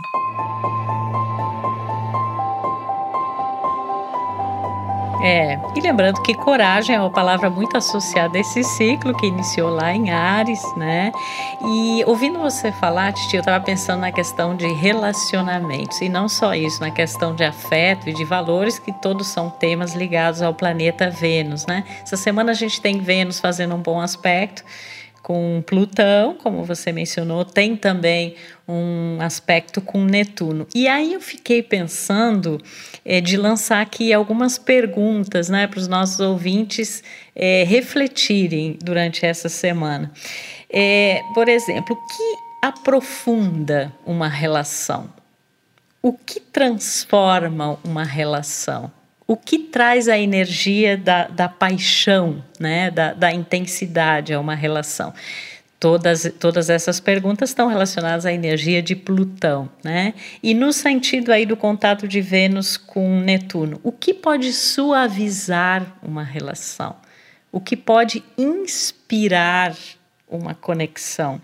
É, 5.21 5.59
e 5.75 5.81
lembrando 5.81 6.21
que 6.21 6.33
coragem 6.33 6.95
é 6.95 6.99
uma 6.99 7.09
palavra 7.09 7.49
muito 7.49 7.75
associada 7.75 8.37
a 8.37 8.41
esse 8.41 8.63
ciclo 8.63 9.13
que 9.17 9.27
iniciou 9.27 9.69
lá 9.69 9.93
em 9.93 10.09
Ares, 10.09 10.61
né? 10.77 11.11
E 11.61 12.03
ouvindo 12.07 12.39
você 12.39 12.71
falar, 12.71 13.11
Titi, 13.11 13.35
eu 13.35 13.41
estava 13.41 13.63
pensando 13.63 13.99
na 13.99 14.13
questão 14.13 14.55
de 14.55 14.67
relacionamentos, 14.67 15.99
e 15.99 16.07
não 16.07 16.29
só 16.29 16.55
isso, 16.55 16.79
na 16.79 16.89
questão 16.89 17.35
de 17.35 17.43
afeto 17.43 18.09
e 18.09 18.13
de 18.13 18.23
valores, 18.23 18.79
que 18.79 18.93
todos 18.93 19.27
são 19.27 19.49
temas 19.49 19.93
ligados 19.93 20.41
ao 20.41 20.53
planeta 20.53 21.09
Vênus, 21.09 21.65
né? 21.65 21.83
Essa 22.01 22.15
semana 22.15 22.51
a 22.51 22.55
gente 22.55 22.79
tem 22.79 22.99
Vênus 22.99 23.41
fazendo 23.41 23.75
um 23.75 23.81
bom 23.81 23.99
aspecto 23.99 24.63
com 25.29 25.61
Plutão, 25.63 26.33
como 26.33 26.63
você 26.63 26.91
mencionou, 26.91 27.45
tem 27.45 27.75
também 27.75 28.33
um 28.67 29.21
aspecto 29.21 29.79
com 29.79 30.03
Netuno. 30.03 30.65
E 30.73 30.87
aí 30.87 31.13
eu 31.13 31.21
fiquei 31.21 31.61
pensando 31.61 32.59
é, 33.05 33.21
de 33.21 33.37
lançar 33.37 33.79
aqui 33.79 34.11
algumas 34.11 34.57
perguntas 34.57 35.47
né, 35.47 35.67
para 35.67 35.77
os 35.77 35.87
nossos 35.87 36.19
ouvintes 36.19 37.03
é, 37.35 37.63
refletirem 37.63 38.79
durante 38.83 39.23
essa 39.23 39.47
semana. 39.49 40.11
É, 40.67 41.21
por 41.35 41.47
exemplo, 41.47 41.95
o 41.95 42.07
que 42.07 42.65
aprofunda 42.65 43.93
uma 44.07 44.27
relação? 44.27 45.13
O 46.01 46.11
que 46.11 46.39
transforma 46.39 47.77
uma 47.83 48.03
relação? 48.03 48.91
O 49.29 49.37
que 49.37 49.59
traz 49.59 50.09
a 50.09 50.17
energia 50.17 50.97
da, 50.97 51.27
da 51.27 51.47
paixão, 51.47 52.43
né, 52.59 52.89
da, 52.89 53.13
da 53.13 53.31
intensidade 53.31 54.33
a 54.33 54.39
uma 54.39 54.55
relação? 54.55 55.13
Todas, 55.79 56.33
todas 56.39 56.67
essas 56.67 56.99
perguntas 56.99 57.51
estão 57.51 57.67
relacionadas 57.67 58.25
à 58.25 58.33
energia 58.33 58.81
de 58.81 58.95
Plutão, 58.95 59.69
né? 59.83 60.15
E 60.41 60.55
no 60.55 60.73
sentido 60.73 61.31
aí 61.31 61.45
do 61.45 61.55
contato 61.55 62.07
de 62.07 62.19
Vênus 62.19 62.75
com 62.75 63.19
Netuno, 63.19 63.79
o 63.83 63.91
que 63.91 64.15
pode 64.15 64.51
suavizar 64.51 65.85
uma 66.01 66.23
relação? 66.23 66.95
O 67.51 67.61
que 67.61 67.77
pode 67.77 68.23
inspirar 68.35 69.75
uma 70.29 70.53
conexão. 70.53 71.41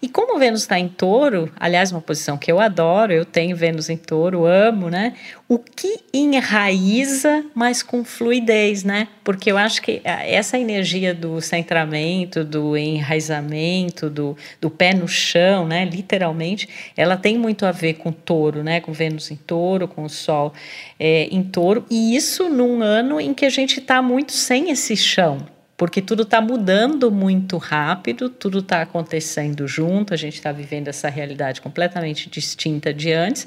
E 0.00 0.08
como 0.08 0.38
Vênus 0.38 0.62
está 0.62 0.78
em 0.78 0.88
touro, 0.88 1.52
aliás, 1.58 1.90
uma 1.90 2.00
posição 2.00 2.38
que 2.38 2.50
eu 2.50 2.60
adoro, 2.60 3.12
eu 3.12 3.24
tenho 3.24 3.56
Vênus 3.56 3.90
em 3.90 3.96
touro, 3.96 4.46
amo, 4.46 4.88
né? 4.88 5.14
O 5.48 5.58
que 5.58 6.00
enraiza, 6.14 7.44
mas 7.54 7.82
com 7.82 8.04
fluidez, 8.04 8.84
né? 8.84 9.08
Porque 9.24 9.50
eu 9.50 9.58
acho 9.58 9.82
que 9.82 10.00
essa 10.04 10.58
energia 10.58 11.12
do 11.12 11.40
centramento, 11.40 12.44
do 12.44 12.76
enraizamento, 12.76 14.08
do, 14.08 14.36
do 14.60 14.70
pé 14.70 14.94
no 14.94 15.08
chão, 15.08 15.66
né? 15.66 15.84
Literalmente, 15.84 16.68
ela 16.96 17.16
tem 17.16 17.36
muito 17.36 17.66
a 17.66 17.72
ver 17.72 17.94
com 17.94 18.12
touro, 18.12 18.62
né? 18.62 18.80
Com 18.80 18.92
Vênus 18.92 19.30
em 19.30 19.36
touro, 19.36 19.88
com 19.88 20.04
o 20.04 20.08
Sol 20.08 20.52
é, 20.98 21.28
em 21.30 21.42
touro, 21.42 21.84
e 21.90 22.16
isso 22.16 22.48
num 22.48 22.82
ano 22.82 23.20
em 23.20 23.34
que 23.34 23.44
a 23.44 23.50
gente 23.50 23.80
está 23.80 24.00
muito 24.00 24.32
sem 24.32 24.70
esse 24.70 24.96
chão, 24.96 25.46
porque 25.78 26.02
tudo 26.02 26.24
está 26.24 26.40
mudando 26.40 27.08
muito 27.08 27.56
rápido, 27.56 28.28
tudo 28.28 28.58
está 28.58 28.82
acontecendo 28.82 29.68
junto, 29.68 30.12
a 30.12 30.16
gente 30.16 30.34
está 30.34 30.50
vivendo 30.50 30.88
essa 30.88 31.08
realidade 31.08 31.60
completamente 31.60 32.28
distinta 32.28 32.92
de 32.92 33.12
antes 33.12 33.46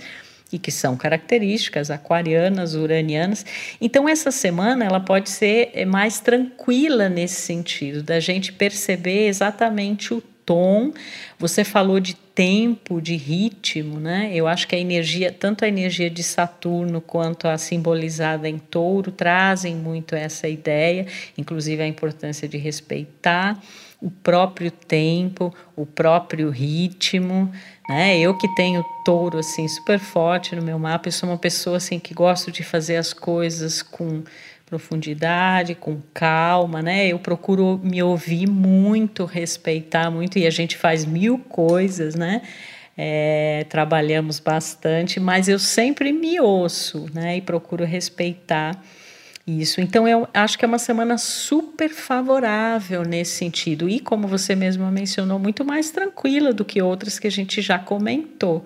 e 0.51 0.57
que 0.57 0.71
são 0.71 0.95
características 0.95 1.91
aquarianas, 1.91 2.73
uranianas. 2.73 3.45
Então 3.81 4.07
essa 4.07 4.31
semana 4.31 4.85
ela 4.85 5.01
pode 5.01 5.29
ser 5.29 5.71
eh, 5.73 5.85
mais 5.85 6.21
tranquila 6.21 7.09
nesse 7.09 7.41
sentido, 7.41 8.01
da 8.01 8.19
gente 8.21 8.53
perceber 8.53 9.27
exatamente 9.27 10.13
o 10.13 10.23
tom. 10.45 10.91
Você 11.39 11.63
falou 11.63 11.99
de 11.99 12.15
tempo, 12.15 13.01
de 13.01 13.15
ritmo, 13.15 13.99
né? 13.99 14.31
Eu 14.33 14.47
acho 14.47 14.67
que 14.67 14.75
a 14.75 14.79
energia, 14.79 15.31
tanto 15.31 15.65
a 15.65 15.67
energia 15.67 16.09
de 16.09 16.23
Saturno 16.23 17.01
quanto 17.01 17.47
a 17.47 17.57
simbolizada 17.57 18.47
em 18.47 18.57
Touro, 18.57 19.11
trazem 19.11 19.75
muito 19.75 20.15
essa 20.15 20.47
ideia, 20.47 21.05
inclusive 21.37 21.81
a 21.81 21.87
importância 21.87 22.47
de 22.47 22.57
respeitar 22.57 23.61
o 24.01 24.09
próprio 24.09 24.71
tempo, 24.71 25.53
o 25.75 25.85
próprio 25.85 26.49
ritmo, 26.49 27.51
né? 27.87 28.17
Eu 28.17 28.35
que 28.35 28.47
tenho 28.55 28.83
Touro 29.05 29.37
assim 29.37 29.67
super 29.67 29.99
forte 29.99 30.55
no 30.55 30.61
meu 30.61 30.79
mapa, 30.79 31.07
eu 31.07 31.11
sou 31.11 31.29
uma 31.29 31.37
pessoa 31.37 31.77
assim 31.77 31.99
que 31.99 32.13
gosto 32.13 32.51
de 32.51 32.63
fazer 32.63 32.95
as 32.95 33.13
coisas 33.13 33.81
com 33.83 34.23
profundidade, 34.71 35.75
com 35.75 36.01
calma, 36.13 36.81
né? 36.81 37.05
Eu 37.05 37.19
procuro 37.19 37.77
me 37.83 38.01
ouvir 38.01 38.47
muito, 38.47 39.25
respeitar 39.25 40.09
muito, 40.09 40.39
e 40.39 40.47
a 40.47 40.49
gente 40.49 40.77
faz 40.77 41.03
mil 41.03 41.37
coisas, 41.37 42.15
né? 42.15 42.41
É, 42.97 43.65
trabalhamos 43.67 44.39
bastante, 44.39 45.19
mas 45.19 45.49
eu 45.49 45.59
sempre 45.59 46.13
me 46.13 46.39
ouço, 46.39 47.05
né? 47.13 47.35
E 47.35 47.41
procuro 47.41 47.83
respeitar 47.83 48.81
isso. 49.45 49.81
Então, 49.81 50.07
eu 50.07 50.25
acho 50.33 50.57
que 50.57 50.63
é 50.63 50.67
uma 50.69 50.79
semana 50.79 51.17
super 51.17 51.89
favorável 51.89 53.03
nesse 53.03 53.33
sentido. 53.33 53.89
E, 53.89 53.99
como 53.99 54.25
você 54.25 54.55
mesma 54.55 54.89
mencionou, 54.89 55.37
muito 55.37 55.65
mais 55.65 55.91
tranquila 55.91 56.53
do 56.53 56.63
que 56.63 56.81
outras 56.81 57.19
que 57.19 57.27
a 57.27 57.31
gente 57.31 57.61
já 57.61 57.77
comentou 57.77 58.65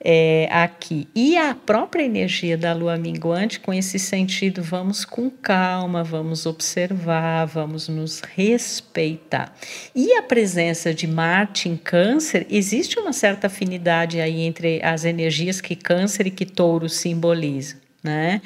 é, 0.00 0.48
aqui. 0.50 1.08
E 1.14 1.36
a 1.36 1.54
própria 1.54 2.04
energia 2.04 2.56
da 2.56 2.72
lua 2.72 2.96
minguante, 2.96 3.58
com 3.60 3.72
esse 3.72 3.98
sentido, 3.98 4.62
vamos 4.62 5.04
com 5.04 5.30
calma, 5.30 6.04
vamos 6.04 6.46
observar, 6.46 7.46
vamos 7.46 7.88
nos 7.88 8.20
respeitar. 8.20 9.54
E 9.94 10.12
a 10.14 10.22
presença 10.22 10.92
de 10.92 11.06
Marte 11.06 11.68
em 11.68 11.76
Câncer, 11.76 12.46
existe 12.50 12.98
uma 12.98 13.12
certa 13.12 13.46
afinidade 13.46 14.20
aí 14.20 14.42
entre 14.42 14.82
as 14.82 15.04
energias 15.04 15.60
que 15.60 15.74
Câncer 15.74 16.26
e 16.26 16.30
que 16.30 16.46
Touro 16.46 16.88
simbolizam, 16.88 17.78
né? 18.02 18.40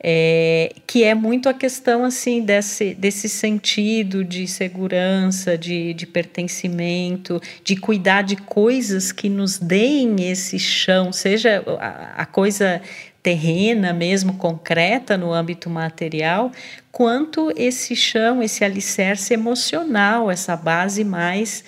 É, 0.00 0.72
que 0.86 1.02
é 1.02 1.14
muito 1.14 1.48
a 1.48 1.54
questão 1.54 2.04
assim 2.04 2.42
desse, 2.42 2.94
desse 2.94 3.28
sentido 3.28 4.24
de 4.24 4.46
segurança, 4.46 5.58
de, 5.58 5.92
de 5.92 6.06
pertencimento, 6.06 7.40
de 7.64 7.76
cuidar 7.76 8.22
de 8.22 8.36
coisas 8.36 9.10
que 9.10 9.28
nos 9.28 9.58
deem 9.58 10.30
esse 10.30 10.58
chão, 10.58 11.12
seja 11.12 11.64
a, 11.80 12.22
a 12.22 12.26
coisa 12.26 12.80
terrena 13.22 13.92
mesmo, 13.92 14.34
concreta 14.34 15.18
no 15.18 15.32
âmbito 15.32 15.68
material, 15.68 16.52
quanto 16.92 17.52
esse 17.56 17.96
chão, 17.96 18.42
esse 18.42 18.64
alicerce 18.64 19.34
emocional, 19.34 20.30
essa 20.30 20.56
base 20.56 21.04
mais 21.04 21.64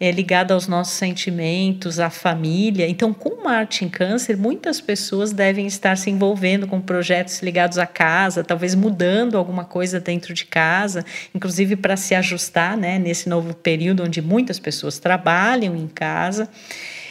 é, 0.00 0.10
ligada 0.10 0.54
aos 0.54 0.68
nossos 0.68 0.94
sentimentos, 0.94 1.98
à 1.98 2.08
família. 2.08 2.88
Então, 2.88 3.12
com 3.12 3.42
Marte 3.42 3.84
em 3.84 3.88
Câncer, 3.88 4.36
muitas 4.36 4.80
pessoas 4.80 5.32
devem 5.32 5.66
estar 5.66 5.96
se 5.96 6.08
envolvendo 6.08 6.66
com 6.66 6.80
projetos 6.80 7.40
ligados 7.42 7.78
à 7.78 7.86
casa, 7.86 8.44
talvez 8.44 8.74
mudando 8.74 9.36
alguma 9.36 9.64
coisa 9.64 9.98
dentro 9.98 10.32
de 10.32 10.44
casa, 10.44 11.04
inclusive 11.34 11.74
para 11.74 11.96
se 11.96 12.14
ajustar 12.14 12.76
né, 12.76 12.98
nesse 12.98 13.28
novo 13.28 13.54
período 13.54 14.04
onde 14.04 14.22
muitas 14.22 14.58
pessoas 14.58 14.98
trabalham 14.98 15.74
em 15.74 15.88
casa. 15.88 16.48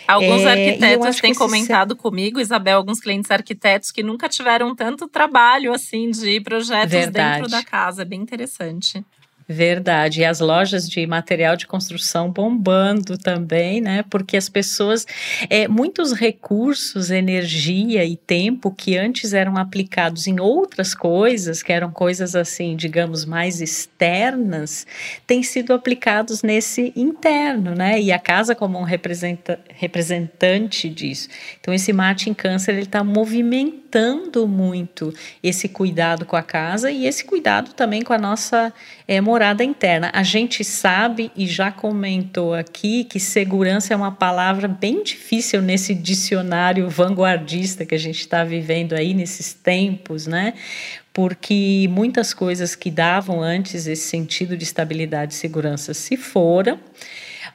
Alguns 0.08 0.44
é, 0.44 0.52
arquitetos 0.52 1.20
têm 1.20 1.34
comentado 1.34 1.94
se... 1.94 2.00
comigo, 2.00 2.40
Isabel, 2.40 2.78
alguns 2.78 3.02
clientes 3.02 3.30
arquitetos 3.30 3.92
que 3.92 4.02
nunca 4.02 4.30
tiveram 4.30 4.74
tanto 4.74 5.06
trabalho 5.10 5.74
assim 5.74 6.10
de 6.10 6.40
projetos 6.40 6.92
Verdade. 6.92 7.42
dentro 7.42 7.52
da 7.52 7.62
casa. 7.62 8.04
É 8.04 8.06
bem 8.06 8.22
interessante. 8.22 9.04
Verdade. 9.50 10.20
E 10.20 10.26
as 10.26 10.42
lojas 10.42 10.90
de 10.90 11.08
material 11.08 11.56
de 11.56 11.66
construção 11.66 12.30
bombando 12.30 13.18
também, 13.18 13.80
né? 13.80 14.04
Porque 14.10 14.36
as 14.36 14.50
pessoas, 14.50 15.08
é, 15.50 15.70
muitos 15.70 16.12
recursos, 16.12 17.10
energia 17.10 18.04
e 18.04 18.18
tempo 18.18 18.70
que 18.70 18.98
antes 18.98 19.32
eram 19.32 19.56
aplicados 19.56 20.28
em 20.28 20.38
outras 20.38 20.94
coisas, 20.94 21.64
que 21.64 21.72
eram 21.72 21.90
coisas 21.92 22.36
assim, 22.36 22.76
digamos, 22.76 23.24
mais 23.24 23.62
externas, 23.62 24.86
têm 25.26 25.42
sido 25.42 25.72
aplicados 25.72 26.44
nesse 26.44 26.92
interno, 26.94 27.74
né? 27.74 28.02
E 28.02 28.12
a 28.12 28.20
casa 28.20 28.54
como 28.54 28.78
um 28.78 28.84
representa, 28.84 29.62
representante 29.74 30.90
disso. 30.90 31.30
Então, 31.62 31.74
esse 31.74 31.94
Marte 31.94 32.30
em 32.30 32.34
Câncer, 32.34 32.74
ele 32.74 32.82
está 32.82 33.02
movimentando 33.02 34.46
muito 34.46 35.14
esse 35.42 35.70
cuidado 35.70 36.26
com 36.26 36.36
a 36.36 36.44
casa 36.44 36.92
e 36.92 37.06
esse 37.06 37.24
cuidado 37.24 37.72
também 37.74 38.02
com 38.02 38.12
a 38.12 38.18
nossa 38.18 38.74
é, 39.08 39.22
morada 39.38 39.64
interna. 39.64 40.10
A 40.16 40.24
gente 40.24 40.64
sabe 40.64 41.32
e 41.36 41.46
já 41.46 41.72
comentou 41.72 42.56
aqui 42.56 43.04
que 43.04 43.20
segurança 43.20 43.94
é 43.94 43.96
uma 43.96 44.12
palavra 44.12 44.68
bem 44.68 45.04
difícil 45.04 45.62
nesse 45.62 45.94
dicionário 45.94 46.90
vanguardista 46.90 47.86
que 47.86 47.94
a 47.94 48.00
gente 48.00 48.20
está 48.20 48.44
vivendo 48.44 48.94
aí 48.94 49.14
nesses 49.14 49.54
tempos, 49.54 50.26
né? 50.26 50.56
Porque 51.14 51.88
muitas 51.92 52.34
coisas 52.34 52.74
que 52.74 52.90
davam 52.90 53.40
antes 53.40 53.86
esse 53.86 54.08
sentido 54.08 54.58
de 54.58 54.64
estabilidade 54.64 55.36
e 55.36 55.38
segurança 55.38 55.94
se 55.94 56.18
foram 56.18 56.80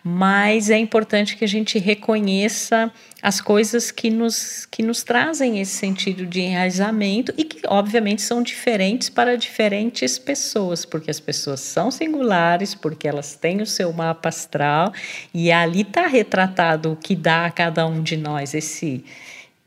mas 0.05 0.69
é 0.69 0.79
importante 0.79 1.37
que 1.37 1.45
a 1.45 1.49
gente 1.49 1.79
reconheça 1.79 2.93
as 3.23 3.41
coisas 3.41 3.93
que 3.93 4.11
nos, 4.11 4.67
que 4.67 4.83
nos 4.83 5.05
trazem 5.05 5.61
esse 5.61 5.73
sentido 5.73 6.27
de 6.27 6.41
enraizamento 6.41 7.33
e 7.37 7.45
que, 7.45 7.61
obviamente, 7.69 8.21
são 8.21 8.43
diferentes 8.43 9.09
para 9.09 9.37
diferentes 9.37 10.19
pessoas, 10.19 10.85
porque 10.85 11.11
as 11.11 11.21
pessoas 11.21 11.61
são 11.61 11.91
singulares, 11.91 12.75
porque 12.75 13.07
elas 13.07 13.37
têm 13.37 13.63
o 13.63 13.67
seu 13.67 13.93
mapa 13.93 14.29
astral 14.29 14.93
e 15.33 15.53
ali 15.53 15.83
está 15.83 16.09
retratado 16.09 16.93
o 16.93 16.97
que 16.97 17.15
dá 17.15 17.47
a 17.47 17.51
cada 17.51 17.87
um 17.87 18.03
de 18.03 18.17
nós 18.17 18.55
esse 18.55 19.05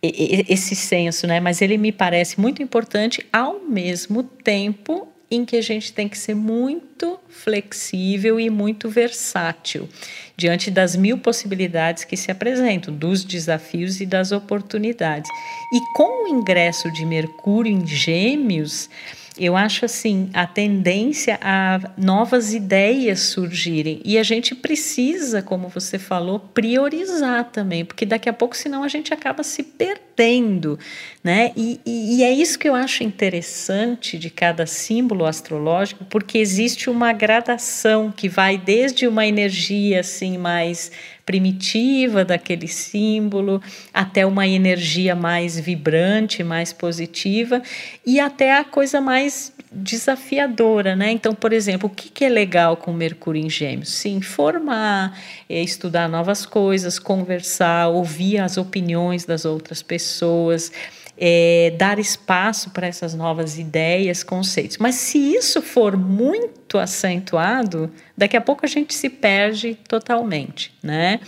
esse 0.07 0.75
senso, 0.75 1.25
né? 1.25 1.39
Mas 1.39 1.63
ele 1.63 1.79
me 1.79 1.91
parece 1.91 2.39
muito 2.39 2.61
importante 2.61 3.25
ao 3.33 3.59
mesmo 3.61 4.21
tempo 4.21 5.07
em 5.29 5.43
que 5.43 5.55
a 5.55 5.61
gente 5.61 5.91
tem 5.91 6.07
que 6.07 6.17
ser 6.17 6.35
muito 6.35 7.19
flexível 7.29 8.39
e 8.39 8.49
muito 8.49 8.89
versátil 8.89 9.89
diante 10.37 10.69
das 10.69 10.95
mil 10.95 11.17
possibilidades 11.17 12.03
que 12.03 12.17
se 12.17 12.29
apresentam, 12.31 12.93
dos 12.93 13.23
desafios 13.23 14.01
e 14.01 14.05
das 14.05 14.31
oportunidades. 14.31 15.29
E 15.73 15.79
com 15.95 16.25
o 16.25 16.27
ingresso 16.27 16.91
de 16.91 17.05
Mercúrio 17.05 17.71
em 17.71 17.85
Gêmeos, 17.85 18.89
eu 19.37 19.55
acho 19.57 19.85
assim 19.85 20.29
a 20.33 20.47
tendência 20.47 21.37
a 21.41 21.79
novas 21.97 22.53
ideias 22.53 23.19
surgirem 23.19 24.01
e 24.05 24.17
a 24.17 24.23
gente 24.23 24.55
precisa, 24.55 25.41
como 25.41 25.67
você 25.67 25.99
falou, 25.99 26.39
priorizar 26.39 27.45
também, 27.51 27.83
porque 27.83 28.05
daqui 28.05 28.29
a 28.29 28.33
pouco, 28.33 28.55
senão 28.55 28.83
a 28.83 28.87
gente 28.87 29.13
acaba 29.13 29.43
se 29.43 29.63
perdendo, 29.63 30.79
né? 31.23 31.51
E, 31.55 31.79
e, 31.85 32.17
e 32.17 32.23
é 32.23 32.31
isso 32.31 32.57
que 32.57 32.67
eu 32.67 32.75
acho 32.75 33.03
interessante 33.03 34.17
de 34.17 34.29
cada 34.29 34.65
símbolo 34.65 35.25
astrológico, 35.25 36.05
porque 36.05 36.37
existe 36.37 36.89
uma 36.89 37.11
gradação 37.11 38.13
que 38.15 38.29
vai 38.29 38.57
desde 38.57 39.07
uma 39.07 39.25
energia 39.25 39.99
assim 39.99 40.37
mais 40.37 40.91
primitiva 41.25 42.23
daquele 42.23 42.67
símbolo, 42.67 43.61
até 43.93 44.25
uma 44.25 44.47
energia 44.47 45.15
mais 45.15 45.59
vibrante, 45.59 46.43
mais 46.43 46.71
positiva, 46.71 47.61
e 48.05 48.19
até 48.19 48.57
a 48.57 48.63
coisa 48.63 49.01
mais 49.01 49.51
desafiadora, 49.71 50.95
né? 50.95 51.11
Então, 51.11 51.33
por 51.33 51.51
exemplo, 51.51 51.89
o 51.89 51.93
que, 51.93 52.09
que 52.09 52.23
é 52.23 52.29
legal 52.29 52.77
com 52.77 52.93
Mercúrio 52.93 53.43
em 53.43 53.49
Gêmeos? 53.49 53.89
Se 53.89 54.09
informar, 54.09 55.17
é, 55.49 55.61
estudar 55.61 56.07
novas 56.07 56.45
coisas, 56.45 56.99
conversar, 56.99 57.89
ouvir 57.89 58.39
as 58.39 58.57
opiniões 58.57 59.25
das 59.25 59.43
outras 59.43 59.81
pessoas 59.81 60.71
é, 61.17 61.73
dar 61.77 61.99
espaço 61.99 62.69
para 62.71 62.87
essas 62.87 63.13
novas 63.13 63.57
ideias, 63.57 64.23
conceitos. 64.23 64.77
Mas 64.77 64.95
se 64.95 65.17
isso 65.17 65.61
for 65.61 65.95
muito 65.95 66.77
acentuado, 66.77 67.91
daqui 68.17 68.35
a 68.35 68.41
pouco 68.41 68.65
a 68.65 68.69
gente 68.69 68.93
se 68.93 69.09
perde 69.09 69.77
totalmente, 69.87 70.73
né? 70.83 71.19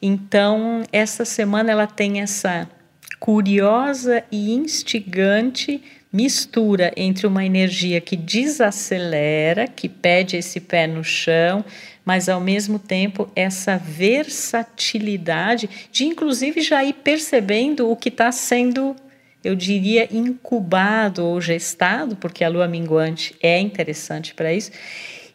Então, 0.00 0.82
essa 0.92 1.24
semana 1.24 1.72
ela 1.72 1.86
tem 1.86 2.20
essa 2.20 2.68
curiosa 3.18 4.22
e 4.30 4.52
instigante 4.52 5.82
mistura 6.12 6.92
entre 6.96 7.26
uma 7.26 7.44
energia 7.44 8.00
que 8.00 8.16
desacelera, 8.16 9.66
que 9.66 9.88
pede 9.88 10.36
esse 10.36 10.60
pé 10.60 10.86
no 10.86 11.02
chão, 11.02 11.64
mas 12.04 12.28
ao 12.28 12.40
mesmo 12.40 12.78
tempo 12.78 13.28
essa 13.34 13.76
versatilidade 13.76 15.68
de 15.90 16.04
inclusive 16.04 16.60
já 16.60 16.84
ir 16.84 16.92
percebendo 16.92 17.90
o 17.90 17.96
que 17.96 18.10
está 18.10 18.30
sendo 18.30 18.94
eu 19.44 19.54
diria, 19.54 20.08
incubado 20.10 21.24
ou 21.24 21.40
gestado, 21.40 22.16
porque 22.16 22.42
a 22.42 22.48
lua 22.48 22.66
minguante 22.66 23.36
é 23.42 23.60
interessante 23.60 24.34
para 24.34 24.52
isso. 24.52 24.70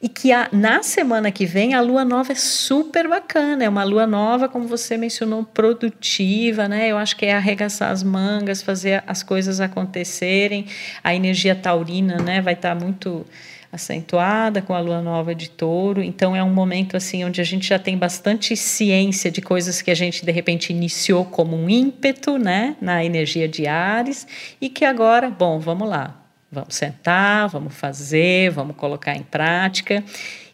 E 0.01 0.07
que 0.07 0.31
a, 0.31 0.47
na 0.53 0.81
semana 0.81 1.29
que 1.29 1.45
vem 1.45 1.73
a 1.73 1.81
lua 1.81 2.05
nova 2.05 2.31
é 2.31 2.35
super 2.35 3.07
bacana, 3.09 3.65
é 3.65 3.69
uma 3.69 3.83
lua 3.83 4.07
nova, 4.07 4.47
como 4.47 4.65
você 4.65 4.95
mencionou, 4.95 5.43
produtiva, 5.43 6.69
né? 6.69 6.87
Eu 6.87 6.97
acho 6.97 7.17
que 7.17 7.25
é 7.25 7.33
arregaçar 7.33 7.91
as 7.91 8.01
mangas, 8.01 8.61
fazer 8.61 9.03
as 9.05 9.21
coisas 9.21 9.59
acontecerem. 9.59 10.65
A 11.03 11.13
energia 11.13 11.53
taurina, 11.53 12.17
né, 12.17 12.41
vai 12.41 12.53
estar 12.53 12.75
tá 12.75 12.81
muito 12.81 13.25
acentuada 13.71 14.61
com 14.61 14.73
a 14.73 14.79
lua 14.79 15.01
nova 15.01 15.35
de 15.35 15.49
touro. 15.49 16.01
Então 16.01 16.35
é 16.35 16.43
um 16.43 16.53
momento 16.53 16.97
assim 16.97 17.23
onde 17.23 17.39
a 17.39 17.43
gente 17.43 17.67
já 17.67 17.77
tem 17.77 17.97
bastante 17.97 18.55
ciência 18.55 19.29
de 19.29 19.41
coisas 19.41 19.81
que 19.81 19.91
a 19.91 19.95
gente 19.95 20.25
de 20.25 20.31
repente 20.31 20.71
iniciou 20.71 21.25
como 21.25 21.55
um 21.55 21.69
ímpeto, 21.69 22.37
né, 22.37 22.75
na 22.81 23.03
energia 23.03 23.47
de 23.47 23.67
Ares 23.67 24.27
e 24.59 24.69
que 24.69 24.83
agora, 24.83 25.29
bom, 25.29 25.59
vamos 25.59 25.87
lá. 25.87 26.15
Vamos 26.51 26.73
sentar, 26.73 27.47
vamos 27.47 27.75
fazer, 27.75 28.49
vamos 28.49 28.75
colocar 28.75 29.15
em 29.15 29.21
prática 29.21 30.03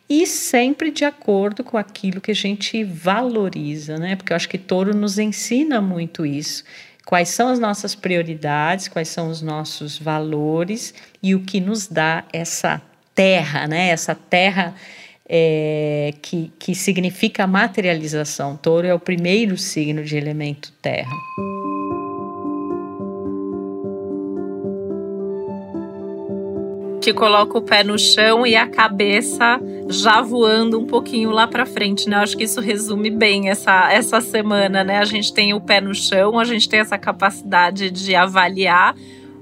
e 0.09 0.27
sempre 0.27 0.91
de 0.91 1.05
acordo 1.05 1.63
com 1.63 1.77
aquilo 1.77 2.19
que 2.19 2.31
a 2.31 2.35
gente 2.35 2.83
valoriza, 2.83 3.97
né? 3.97 4.17
Porque 4.17 4.33
eu 4.33 4.35
acho 4.35 4.49
que 4.49 4.57
touro 4.57 4.93
nos 4.93 5.17
ensina 5.17 5.79
muito 5.79 6.25
isso 6.25 6.65
quais 7.05 7.29
são 7.29 7.49
as 7.49 7.59
nossas 7.59 7.93
prioridades, 7.93 8.87
quais 8.87 9.07
são 9.07 9.29
os 9.29 9.41
nossos 9.41 9.97
valores 9.97 10.93
e 11.21 11.35
o 11.35 11.41
que 11.41 11.61
nos 11.61 11.87
dá 11.87 12.25
essa 12.33 12.81
terra, 13.15 13.67
né? 13.67 13.89
Essa 13.89 14.13
terra 14.13 14.75
é, 15.27 16.13
que, 16.21 16.51
que 16.59 16.75
significa 16.75 17.47
materialização. 17.47 18.55
Touro 18.55 18.85
é 18.85 18.93
o 18.93 18.99
primeiro 18.99 19.57
signo 19.57 20.03
de 20.03 20.15
elemento 20.17 20.71
terra. 20.81 21.15
que 27.05 27.13
coloca 27.13 27.55
o 27.55 27.61
pé 27.61 27.83
no 27.83 27.99
chão 27.99 28.47
e 28.47 28.55
a 28.55 28.65
cabeça 28.65 29.61
já 29.87 30.23
voando 30.23 30.79
um 30.79 30.87
pouquinho 30.87 31.29
lá 31.29 31.45
para 31.45 31.63
frente, 31.63 32.09
né? 32.09 32.15
Eu 32.15 32.21
acho 32.21 32.35
que 32.35 32.45
isso 32.45 32.59
resume 32.59 33.11
bem 33.11 33.47
essa, 33.47 33.93
essa 33.93 34.19
semana, 34.19 34.83
né? 34.83 34.97
A 34.97 35.05
gente 35.05 35.31
tem 35.31 35.53
o 35.53 35.61
pé 35.61 35.79
no 35.79 35.93
chão, 35.93 36.39
a 36.39 36.43
gente 36.43 36.67
tem 36.67 36.79
essa 36.79 36.97
capacidade 36.97 37.91
de 37.91 38.15
avaliar 38.15 38.95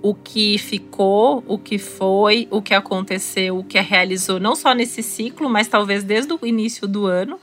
o 0.04 0.14
que 0.14 0.58
ficou, 0.58 1.42
o 1.48 1.58
que 1.58 1.78
foi, 1.78 2.46
o 2.52 2.62
que 2.62 2.74
aconteceu, 2.74 3.58
o 3.58 3.64
que 3.64 3.80
realizou, 3.80 4.38
não 4.38 4.54
só 4.54 4.74
nesse 4.74 5.02
ciclo, 5.02 5.50
mas 5.50 5.70
talvez 5.70 6.04
desde 6.04 6.34
o 6.34 6.40
início 6.44 6.86
do 6.86 7.06
ano. 7.06 7.40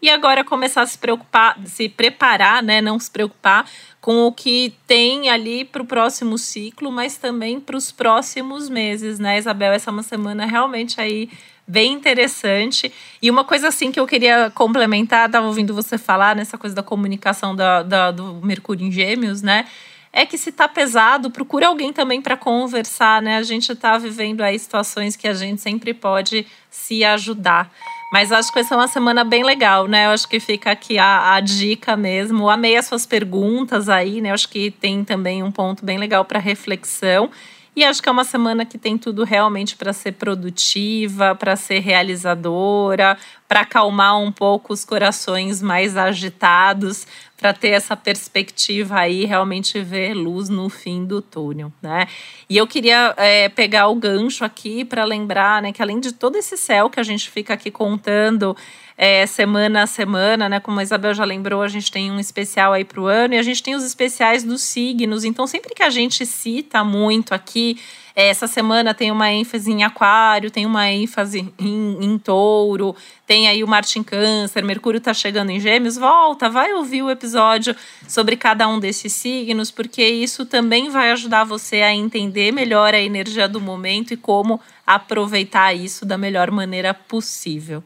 E 0.00 0.10
agora 0.10 0.44
começar 0.44 0.82
a 0.82 0.86
se 0.86 0.98
preocupar, 0.98 1.58
se 1.64 1.88
preparar, 1.88 2.62
né? 2.62 2.82
Não 2.82 2.98
se 2.98 3.10
preocupar 3.10 3.66
com 3.98 4.26
o 4.26 4.32
que 4.32 4.74
tem 4.86 5.30
ali 5.30 5.64
para 5.64 5.80
o 5.80 5.86
próximo 5.86 6.36
ciclo, 6.36 6.92
mas 6.92 7.16
também 7.16 7.58
para 7.58 7.76
os 7.76 7.90
próximos 7.90 8.68
meses, 8.68 9.18
né, 9.18 9.38
Isabel? 9.38 9.72
Essa 9.72 9.90
é 9.90 9.92
uma 9.92 10.02
semana 10.02 10.44
realmente 10.44 11.00
aí 11.00 11.30
bem 11.66 11.94
interessante. 11.94 12.92
E 13.22 13.30
uma 13.30 13.44
coisa 13.44 13.68
assim 13.68 13.90
que 13.90 13.98
eu 13.98 14.06
queria 14.06 14.50
complementar, 14.50 15.26
estava 15.26 15.46
ouvindo 15.46 15.72
você 15.72 15.96
falar 15.96 16.36
nessa 16.36 16.58
coisa 16.58 16.76
da 16.76 16.82
comunicação 16.82 17.56
da, 17.56 17.82
da, 17.82 18.10
do 18.10 18.34
Mercúrio 18.42 18.86
em 18.86 18.92
Gêmeos, 18.92 19.40
né? 19.40 19.64
É 20.12 20.26
que 20.26 20.36
se 20.36 20.52
tá 20.52 20.68
pesado, 20.68 21.30
procura 21.30 21.68
alguém 21.68 21.92
também 21.92 22.20
para 22.20 22.36
conversar, 22.36 23.22
né? 23.22 23.38
A 23.38 23.42
gente 23.42 23.72
está 23.72 23.96
vivendo 23.96 24.42
aí 24.42 24.58
situações 24.58 25.16
que 25.16 25.26
a 25.26 25.32
gente 25.32 25.62
sempre 25.62 25.94
pode 25.94 26.46
se 26.70 27.02
ajudar. 27.02 27.72
Mas 28.12 28.30
acho 28.30 28.52
que 28.52 28.58
essa 28.58 28.74
é 28.74 28.76
uma 28.76 28.88
semana 28.88 29.24
bem 29.24 29.42
legal, 29.42 29.88
né? 29.88 30.04
Eu 30.04 30.10
acho 30.10 30.28
que 30.28 30.38
fica 30.38 30.70
aqui 30.70 30.98
a, 30.98 31.34
a 31.34 31.40
dica 31.40 31.96
mesmo. 31.96 32.50
amei 32.50 32.76
as 32.76 32.84
suas 32.84 33.06
perguntas 33.06 33.88
aí, 33.88 34.20
né? 34.20 34.28
Eu 34.28 34.34
acho 34.34 34.50
que 34.50 34.70
tem 34.70 35.02
também 35.02 35.42
um 35.42 35.50
ponto 35.50 35.82
bem 35.82 35.96
legal 35.96 36.22
para 36.26 36.38
reflexão. 36.38 37.30
E 37.74 37.82
acho 37.84 38.02
que 38.02 38.08
é 38.08 38.12
uma 38.12 38.24
semana 38.24 38.66
que 38.66 38.76
tem 38.76 38.98
tudo 38.98 39.24
realmente 39.24 39.76
para 39.76 39.94
ser 39.94 40.12
produtiva, 40.12 41.34
para 41.34 41.56
ser 41.56 41.78
realizadora, 41.78 43.16
para 43.48 43.60
acalmar 43.60 44.18
um 44.18 44.30
pouco 44.30 44.74
os 44.74 44.84
corações 44.84 45.62
mais 45.62 45.96
agitados, 45.96 47.06
para 47.36 47.54
ter 47.54 47.70
essa 47.70 47.96
perspectiva 47.96 49.00
aí, 49.00 49.24
realmente 49.24 49.80
ver 49.80 50.12
luz 50.12 50.50
no 50.50 50.68
fim 50.68 51.04
do 51.04 51.22
túnel, 51.22 51.72
né? 51.80 52.06
E 52.48 52.58
eu 52.58 52.66
queria 52.66 53.14
é, 53.16 53.48
pegar 53.48 53.88
o 53.88 53.94
gancho 53.94 54.44
aqui 54.44 54.84
para 54.84 55.04
lembrar, 55.04 55.62
né, 55.62 55.72
que 55.72 55.82
além 55.82 55.98
de 55.98 56.12
todo 56.12 56.36
esse 56.36 56.56
céu 56.58 56.90
que 56.90 57.00
a 57.00 57.02
gente 57.02 57.30
fica 57.30 57.54
aqui 57.54 57.70
contando 57.70 58.54
é, 58.96 59.26
semana 59.26 59.82
a 59.82 59.86
semana, 59.86 60.48
né? 60.48 60.60
Como 60.60 60.78
a 60.78 60.82
Isabel 60.82 61.14
já 61.14 61.24
lembrou, 61.24 61.62
a 61.62 61.68
gente 61.68 61.90
tem 61.90 62.10
um 62.10 62.20
especial 62.20 62.72
aí 62.72 62.84
para 62.84 63.00
o 63.00 63.06
ano 63.06 63.34
e 63.34 63.38
a 63.38 63.42
gente 63.42 63.62
tem 63.62 63.74
os 63.74 63.84
especiais 63.84 64.44
dos 64.44 64.62
signos. 64.62 65.24
Então, 65.24 65.46
sempre 65.46 65.74
que 65.74 65.82
a 65.82 65.90
gente 65.90 66.24
cita 66.26 66.84
muito 66.84 67.34
aqui 67.34 67.78
é, 68.14 68.28
essa 68.28 68.46
semana 68.46 68.92
tem 68.92 69.10
uma 69.10 69.30
ênfase 69.30 69.70
em 69.70 69.82
Aquário, 69.84 70.50
tem 70.50 70.66
uma 70.66 70.88
ênfase 70.90 71.52
em, 71.58 72.04
em 72.04 72.18
Touro, 72.18 72.94
tem 73.26 73.48
aí 73.48 73.64
o 73.64 73.68
Marte 73.68 73.98
em 73.98 74.02
Câncer, 74.02 74.62
Mercúrio 74.62 74.98
está 74.98 75.14
chegando 75.14 75.50
em 75.50 75.58
Gêmeos. 75.58 75.96
Volta, 75.96 76.50
vai 76.50 76.74
ouvir 76.74 77.02
o 77.02 77.10
episódio 77.10 77.74
sobre 78.06 78.36
cada 78.36 78.68
um 78.68 78.78
desses 78.78 79.12
signos, 79.12 79.70
porque 79.70 80.04
isso 80.04 80.44
também 80.44 80.90
vai 80.90 81.10
ajudar 81.10 81.44
você 81.44 81.80
a 81.80 81.94
entender 81.94 82.52
melhor 82.52 82.94
a 82.94 83.00
energia 83.00 83.48
do 83.48 83.60
momento 83.60 84.12
e 84.12 84.16
como 84.16 84.60
aproveitar 84.86 85.72
isso 85.72 86.04
da 86.04 86.18
melhor 86.18 86.50
maneira 86.50 86.92
possível. 86.92 87.82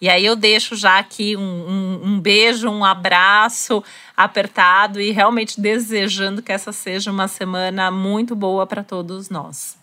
E 0.00 0.08
aí 0.08 0.24
eu 0.24 0.36
deixo 0.36 0.76
já 0.76 0.98
aqui 0.98 1.36
um, 1.36 1.40
um, 1.40 2.00
um, 2.04 2.20
beijo, 2.20 2.68
um 2.68 2.84
abraço 2.84 3.82
apertado 4.16 5.00
e 5.00 5.10
realmente 5.10 5.60
desejando 5.60 6.40
que 6.40 6.52
essa 6.52 6.72
seja 6.72 7.10
uma 7.10 7.26
semana 7.26 7.90
muito 7.90 8.36
boa 8.36 8.64
para 8.64 8.84
todos 8.84 9.28
nós. 9.28 9.76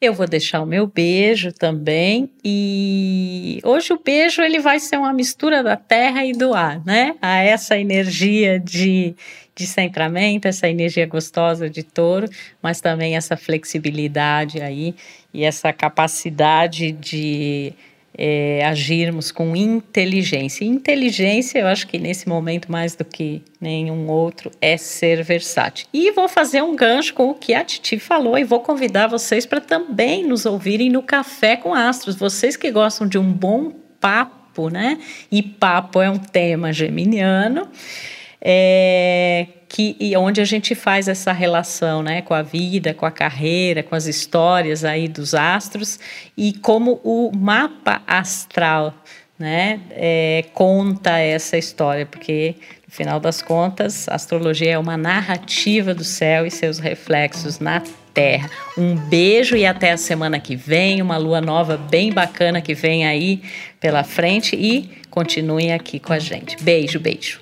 Eu 0.00 0.12
vou 0.12 0.26
deixar 0.26 0.60
o 0.60 0.66
meu 0.66 0.84
beijo 0.84 1.52
também 1.52 2.28
e 2.44 3.60
hoje 3.62 3.92
o 3.92 4.00
beijo 4.02 4.42
ele 4.42 4.58
vai 4.58 4.80
ser 4.80 4.96
uma 4.96 5.12
mistura 5.12 5.62
da 5.62 5.76
terra 5.76 6.24
e 6.24 6.32
do 6.32 6.54
ar, 6.54 6.84
né? 6.84 7.14
A 7.22 7.38
essa 7.38 7.78
energia 7.78 8.58
de, 8.58 9.14
de 9.54 9.64
centramento, 9.64 10.48
essa 10.48 10.68
energia 10.68 11.06
gostosa 11.06 11.70
de 11.70 11.84
touro, 11.84 12.28
mas 12.60 12.80
também 12.80 13.16
essa 13.16 13.36
flexibilidade 13.36 14.60
aí 14.60 14.94
e 15.32 15.44
essa 15.44 15.72
capacidade 15.72 16.90
de 16.90 17.72
é, 18.16 18.64
agirmos 18.64 19.32
com 19.32 19.56
inteligência. 19.56 20.64
inteligência, 20.64 21.58
eu 21.58 21.66
acho 21.66 21.86
que 21.86 21.98
nesse 21.98 22.28
momento, 22.28 22.70
mais 22.70 22.94
do 22.94 23.04
que 23.04 23.42
nenhum 23.60 24.08
outro, 24.08 24.50
é 24.60 24.76
ser 24.76 25.22
versátil. 25.22 25.86
E 25.92 26.10
vou 26.10 26.28
fazer 26.28 26.62
um 26.62 26.76
gancho 26.76 27.14
com 27.14 27.30
o 27.30 27.34
que 27.34 27.54
a 27.54 27.64
Titi 27.64 27.98
falou 27.98 28.38
e 28.38 28.44
vou 28.44 28.60
convidar 28.60 29.06
vocês 29.06 29.46
para 29.46 29.60
também 29.60 30.26
nos 30.26 30.44
ouvirem 30.44 30.90
no 30.90 31.02
Café 31.02 31.56
com 31.56 31.74
Astros. 31.74 32.16
Vocês 32.16 32.56
que 32.56 32.70
gostam 32.70 33.06
de 33.06 33.18
um 33.18 33.32
bom 33.32 33.72
papo, 34.00 34.68
né? 34.68 34.98
E 35.30 35.42
papo 35.42 36.00
é 36.00 36.10
um 36.10 36.18
tema 36.18 36.72
geminiano. 36.72 37.68
É, 38.44 39.11
que 39.72 39.96
e 39.98 40.14
onde 40.18 40.38
a 40.38 40.44
gente 40.44 40.74
faz 40.74 41.08
essa 41.08 41.32
relação, 41.32 42.02
né, 42.02 42.20
com 42.20 42.34
a 42.34 42.42
vida, 42.42 42.92
com 42.92 43.06
a 43.06 43.10
carreira, 43.10 43.82
com 43.82 43.94
as 43.94 44.04
histórias 44.04 44.84
aí 44.84 45.08
dos 45.08 45.34
astros 45.34 45.98
e 46.36 46.52
como 46.52 47.00
o 47.02 47.32
mapa 47.34 48.02
astral, 48.06 48.94
né, 49.38 49.80
é, 49.92 50.44
conta 50.52 51.18
essa 51.18 51.56
história, 51.56 52.04
porque 52.04 52.54
no 52.86 52.94
final 52.94 53.18
das 53.18 53.40
contas, 53.40 54.06
a 54.10 54.14
astrologia 54.14 54.72
é 54.72 54.78
uma 54.78 54.98
narrativa 54.98 55.94
do 55.94 56.04
céu 56.04 56.46
e 56.46 56.50
seus 56.50 56.78
reflexos 56.78 57.58
na 57.58 57.82
Terra. 58.12 58.50
Um 58.76 58.94
beijo 58.94 59.56
e 59.56 59.64
até 59.64 59.92
a 59.92 59.96
semana 59.96 60.38
que 60.38 60.54
vem, 60.54 61.00
uma 61.00 61.16
lua 61.16 61.40
nova 61.40 61.78
bem 61.78 62.12
bacana 62.12 62.60
que 62.60 62.74
vem 62.74 63.06
aí 63.06 63.42
pela 63.80 64.04
frente 64.04 64.54
e 64.54 64.90
continuem 65.08 65.72
aqui 65.72 65.98
com 65.98 66.12
a 66.12 66.18
gente. 66.18 66.62
Beijo, 66.62 67.00
beijo. 67.00 67.41